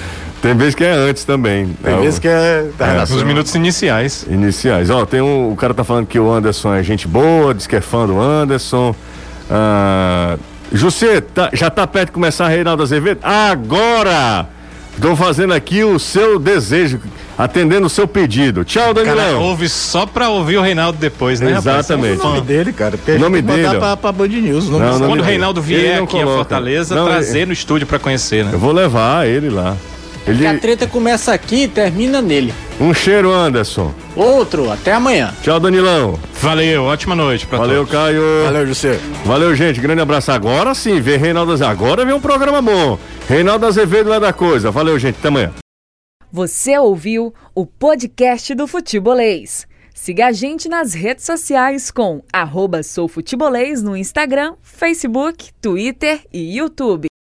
[0.43, 1.69] Tem vezes que é antes também.
[1.85, 3.15] Tem É, vezes que é da redação.
[3.17, 4.27] Nos minutos iniciais.
[4.29, 4.91] Iniciais.
[4.91, 5.53] Ó, tem um.
[5.53, 8.21] O cara tá falando que o Anderson é gente boa, diz que é fã do
[8.21, 8.93] Anderson.
[9.49, 10.37] Ah,
[10.73, 13.21] José, tá- já tá perto de começar a Reinaldo Azevedo?
[13.23, 14.49] Agora!
[14.95, 17.01] Estou fazendo aqui o seu desejo,
[17.37, 18.63] atendendo o seu pedido.
[18.65, 19.43] Tchau, Cara, Danilão.
[19.43, 21.55] ouve só pra ouvir o Reinaldo depois, né?
[21.55, 21.79] rapaz?
[21.87, 22.21] Exatamente.
[22.21, 22.97] O nome dele, cara.
[23.09, 24.69] O nome a dele, mandar pra, pra Band News.
[24.69, 26.37] nome Não, Quando o Reinaldo vier aqui a coloca.
[26.37, 28.51] Fortaleza, Não, trazer ele- no estúdio pra conhecer, né?
[28.53, 29.77] Eu vou levar ele lá.
[30.27, 30.39] Ele...
[30.39, 32.55] Que a treta começa aqui e termina nele.
[32.81, 33.93] Um cheiro, Anderson.
[34.15, 35.35] Outro, até amanhã.
[35.43, 36.19] Tchau, Danilão.
[36.41, 37.93] Valeu, ótima noite pra Valeu, todos.
[37.93, 38.23] Caio.
[38.45, 38.99] Valeu, José.
[39.25, 39.81] Valeu, gente.
[39.81, 40.31] Grande abraço.
[40.33, 41.71] Agora sim, vê Reinaldo Azevedo.
[41.71, 42.99] Agora vem um programa bom.
[43.29, 44.71] Reinaldo Azevedo é da coisa.
[44.71, 45.17] Valeu, gente.
[45.19, 45.53] Até amanhã.
[46.31, 49.67] Você ouviu o podcast do Futebolês.
[49.95, 57.12] Siga a gente nas redes sociais com arroba soufutebolês no Instagram, Facebook, Twitter e YouTube.